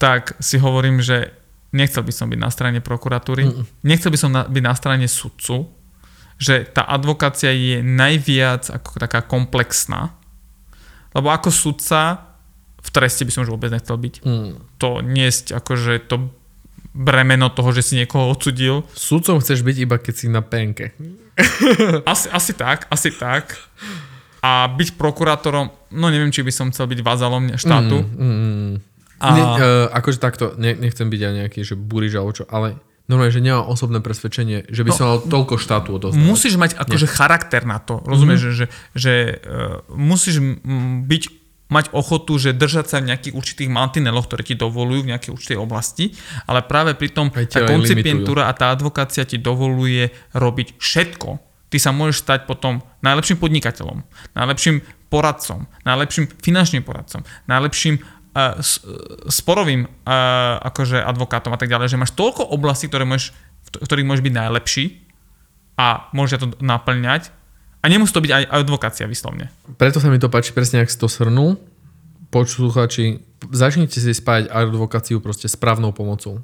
tak 0.01 0.33
si 0.41 0.57
hovorím, 0.57 0.97
že 0.97 1.29
nechcel 1.77 2.01
by 2.01 2.13
som 2.13 2.25
byť 2.25 2.39
na 2.41 2.49
strane 2.49 2.79
prokuratúry, 2.81 3.45
mm. 3.45 3.85
nechcel 3.85 4.09
by 4.09 4.17
som 4.17 4.33
na, 4.33 4.41
byť 4.49 4.63
na 4.65 4.73
strane 4.73 5.05
sudcu, 5.05 5.69
že 6.41 6.65
tá 6.69 6.89
advokácia 6.89 7.53
je 7.53 7.85
najviac 7.85 8.69
ako 8.69 8.97
taká 8.97 9.21
komplexná, 9.25 10.17
lebo 11.13 11.29
ako 11.29 11.49
sudca 11.53 12.26
v 12.87 12.89
treste 12.95 13.27
by 13.27 13.31
som 13.35 13.43
už 13.43 13.51
vôbec 13.51 13.67
nechcel 13.67 13.99
byť. 13.99 14.23
Mm. 14.23 14.51
To 14.79 15.03
niesť 15.03 15.51
akože 15.51 16.07
to 16.07 16.31
bremeno 16.95 17.51
toho, 17.51 17.69
že 17.75 17.83
si 17.83 17.93
niekoho 17.99 18.31
odsudil. 18.31 18.87
Sudcom 18.95 19.43
chceš 19.43 19.61
byť 19.61 19.75
iba 19.83 19.99
keď 19.99 20.13
si 20.15 20.27
na 20.31 20.39
penke. 20.41 20.95
Asi, 22.09 22.25
asi 22.33 22.57
tak, 22.57 22.89
asi 22.89 23.13
tak. 23.13 23.53
A 24.41 24.65
byť 24.65 24.97
prokurátorom, 24.97 25.69
no 25.93 26.05
neviem, 26.09 26.33
či 26.33 26.41
by 26.41 26.49
som 26.49 26.73
chcel 26.73 26.89
byť 26.89 27.05
vazalom 27.05 27.53
štátu. 27.53 28.01
Mm, 28.01 28.33
mm. 28.33 28.71
A- 29.21 29.33
Ne, 29.37 29.43
uh, 29.43 29.57
akože 29.93 30.17
takto, 30.17 30.57
ne, 30.57 30.73
nechcem 30.73 31.05
byť 31.05 31.21
aj 31.21 31.33
nejaký, 31.45 31.59
že 31.61 31.77
buriž 31.77 32.17
alebo 32.17 32.33
čo, 32.33 32.49
ale 32.49 32.81
normálne, 33.05 33.29
že 33.29 33.41
nemám 33.45 33.69
osobné 33.69 34.01
presvedčenie, 34.01 34.65
že 34.65 34.81
by 34.81 34.89
No, 34.89 34.97
som 34.97 35.05
mal 35.13 35.19
toľko 35.25 35.61
štátu 35.61 35.89
odozdávať. 36.01 36.25
Musíš 36.25 36.57
mať 36.57 36.73
akože 36.73 37.05
charakter 37.05 37.61
na 37.69 37.77
to. 37.77 38.01
Rozumieš, 38.01 38.41
mm-hmm. 38.41 38.57
že, 38.57 38.65
že, 38.65 38.65
že 38.97 39.13
uh, 39.45 39.85
musíš 39.93 40.41
byť 41.05 41.23
mať 41.67 41.91
ochotu, 41.91 42.39
že 42.39 42.55
držať 42.55 42.85
sa 42.87 42.97
v 43.03 43.11
nejakých 43.11 43.35
určitých 43.35 43.69
mantineloch, 43.71 44.27
ktoré 44.27 44.43
ti 44.47 44.55
dovolujú 44.55 45.03
v 45.03 45.11
nejakej 45.15 45.31
určitej 45.35 45.59
oblasti, 45.59 46.15
ale 46.47 46.63
práve 46.63 46.95
pri 46.95 47.11
tom 47.11 47.27
Aj 47.35 47.43
tá 47.43 47.67
koncipientúra 47.67 48.47
a 48.47 48.55
tá 48.55 48.71
advokácia 48.71 49.27
ti 49.27 49.35
dovoluje 49.35 50.11
robiť 50.31 50.79
všetko. 50.79 51.29
Ty 51.67 51.77
sa 51.83 51.91
môžeš 51.91 52.23
stať 52.23 52.39
potom 52.47 52.79
najlepším 53.03 53.43
podnikateľom, 53.43 53.99
najlepším 54.39 54.79
poradcom, 55.11 55.67
najlepším 55.83 56.31
finančným 56.39 56.87
poradcom, 56.87 57.27
najlepším 57.51 57.99
uh, 57.99 58.55
sporovým 59.27 59.83
uh, 59.83 60.63
akože 60.63 61.03
advokátom 61.03 61.51
a 61.51 61.59
tak 61.59 61.67
ďalej, 61.67 61.91
že 61.91 61.99
máš 61.99 62.15
toľko 62.15 62.47
oblastí, 62.55 62.87
ktoré 62.87 63.03
môžeš, 63.03 63.35
v 63.67 63.83
ktorých 63.83 64.07
môžeš 64.07 64.23
byť 64.23 64.35
najlepší 64.39 64.85
a 65.75 66.07
môžeš 66.15 66.39
to 66.39 66.47
naplňať 66.63 67.35
a 67.81 67.85
nemusí 67.87 68.13
to 68.13 68.23
byť 68.23 68.31
aj 68.31 68.43
advokácia 68.49 69.05
vyslovne. 69.05 69.53
Preto 69.77 70.01
sa 70.01 70.09
mi 70.09 70.17
to 70.17 70.31
páči 70.31 70.51
presne, 70.51 70.81
ak 70.81 70.89
si 70.89 70.97
to 70.97 71.07
shrnul. 71.07 71.61
Počúchači, 72.27 73.23
začnite 73.53 73.97
si 73.97 74.11
spájať 74.11 74.51
advokáciu 74.51 75.23
proste 75.23 75.47
správnou 75.47 75.95
pomocou. 75.95 76.43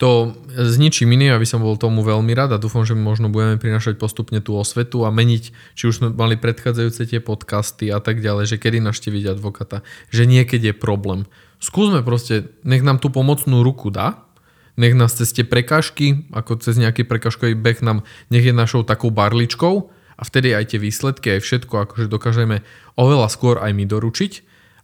To 0.00 0.34
s 0.50 0.80
ničím 0.82 1.14
iným, 1.14 1.36
aby 1.36 1.46
som 1.46 1.62
bol 1.62 1.78
tomu 1.78 2.02
veľmi 2.02 2.32
rád 2.34 2.56
a 2.56 2.62
dúfam, 2.62 2.82
že 2.82 2.96
možno 2.96 3.30
budeme 3.30 3.60
prinašať 3.60 4.02
postupne 4.02 4.42
tú 4.42 4.58
osvetu 4.58 5.06
a 5.06 5.14
meniť, 5.14 5.44
či 5.78 5.82
už 5.86 5.94
sme 6.02 6.08
mali 6.10 6.34
predchádzajúce 6.40 7.06
tie 7.06 7.20
podcasty 7.22 7.92
a 7.92 8.02
tak 8.02 8.18
ďalej, 8.18 8.56
že 8.56 8.56
kedy 8.58 8.82
naštíviť 8.82 9.38
advokata, 9.38 9.86
že 10.10 10.26
niekedy 10.26 10.72
je 10.72 10.74
problém. 10.74 11.28
Skúsme 11.62 12.02
proste, 12.02 12.50
nech 12.66 12.82
nám 12.82 12.98
tú 12.98 13.14
pomocnú 13.14 13.62
ruku 13.62 13.94
dá, 13.94 14.26
nech 14.74 14.96
nás 14.96 15.14
cez 15.14 15.30
tie 15.30 15.46
prekážky, 15.46 16.26
ako 16.34 16.58
cez 16.58 16.80
nejaký 16.80 17.06
prekažkový 17.06 17.54
beh 17.54 17.84
nám, 17.84 18.02
nech 18.32 18.42
je 18.42 18.50
našou 18.50 18.82
takou 18.82 19.14
barličkou 19.14 19.92
a 20.16 20.22
vtedy 20.22 20.52
aj 20.52 20.74
tie 20.74 20.78
výsledky, 20.78 21.36
aj 21.36 21.40
všetko, 21.44 21.74
akože 21.88 22.06
dokážeme 22.08 22.60
oveľa 22.94 23.28
skôr 23.32 23.58
aj 23.60 23.72
my 23.72 23.84
doručiť 23.86 24.32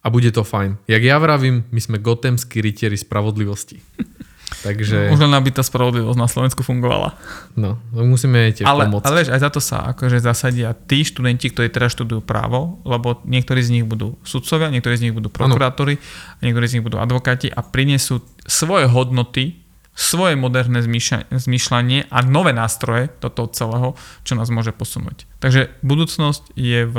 a 0.02 0.06
bude 0.08 0.30
to 0.30 0.46
fajn. 0.46 0.78
Jak 0.86 1.02
ja 1.02 1.18
vravím, 1.18 1.66
my 1.68 1.80
sme 1.82 1.96
gotemskí 1.98 2.62
rytieri 2.62 2.96
spravodlivosti. 2.96 3.78
Takže, 4.48 5.12
Už 5.12 5.20
len 5.20 5.34
aby 5.36 5.52
tá 5.52 5.60
spravodlivosť 5.60 6.18
na 6.18 6.24
Slovensku 6.24 6.64
fungovala. 6.64 7.14
no, 7.54 7.76
musíme 7.92 8.48
jej 8.48 8.64
Ale, 8.64 8.88
pomôcť. 8.88 9.04
ale 9.06 9.16
vieš, 9.22 9.30
aj 9.36 9.40
za 9.44 9.50
to 9.52 9.60
sa 9.60 9.78
akože 9.92 10.18
zasadia 10.24 10.72
tí 10.72 11.04
študenti, 11.04 11.52
ktorí 11.52 11.68
teraz 11.68 11.92
študujú 11.94 12.24
právo, 12.24 12.80
lebo 12.88 13.20
niektorí 13.28 13.60
z 13.60 13.70
nich 13.78 13.84
budú 13.84 14.16
sudcovia, 14.24 14.72
niektorí 14.72 14.96
z 14.96 15.02
nich 15.08 15.14
budú 15.14 15.28
prokurátori, 15.28 16.00
niektorí 16.40 16.64
z 16.64 16.80
nich 16.80 16.84
budú 16.84 16.96
advokáti 16.96 17.52
a 17.52 17.60
prinesú 17.60 18.24
svoje 18.48 18.88
hodnoty, 18.88 19.60
svoje 19.98 20.38
moderné 20.38 20.78
zmýšľa- 20.78 21.26
zmýšľanie 21.34 22.06
a 22.06 22.22
nové 22.22 22.54
nástroje 22.54 23.10
do 23.18 23.26
toho 23.26 23.50
celého, 23.50 23.88
čo 24.22 24.38
nás 24.38 24.46
môže 24.46 24.70
posunúť. 24.70 25.26
Takže 25.42 25.74
budúcnosť 25.82 26.54
je 26.54 26.86
v 26.86 26.96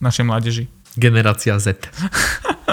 našej 0.00 0.24
mládeži. 0.24 0.64
Generácia 0.96 1.60
Z. 1.60 1.76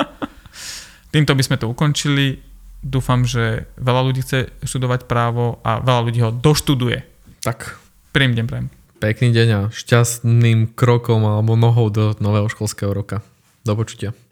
Týmto 1.13 1.35
by 1.35 1.43
sme 1.43 1.59
to 1.59 1.67
ukončili. 1.67 2.39
Dúfam, 2.79 3.27
že 3.27 3.67
veľa 3.75 4.01
ľudí 4.05 4.23
chce 4.23 4.47
študovať 4.63 5.09
právo 5.09 5.59
a 5.61 5.83
veľa 5.83 6.01
ľudí 6.03 6.19
ho 6.21 6.31
doštuduje. 6.31 7.03
Tak, 7.43 7.75
Príjemný 8.09 8.41
deň 8.41 8.47
prajem. 8.47 8.67
pekný 8.97 9.29
deň 9.29 9.47
a 9.51 9.61
šťastným 9.69 10.73
krokom 10.73 11.21
alebo 11.21 11.53
nohou 11.53 11.89
do 11.89 12.17
nového 12.17 12.49
školského 12.49 12.89
roka. 12.89 13.21
Do 13.61 13.75
počutia. 13.75 14.17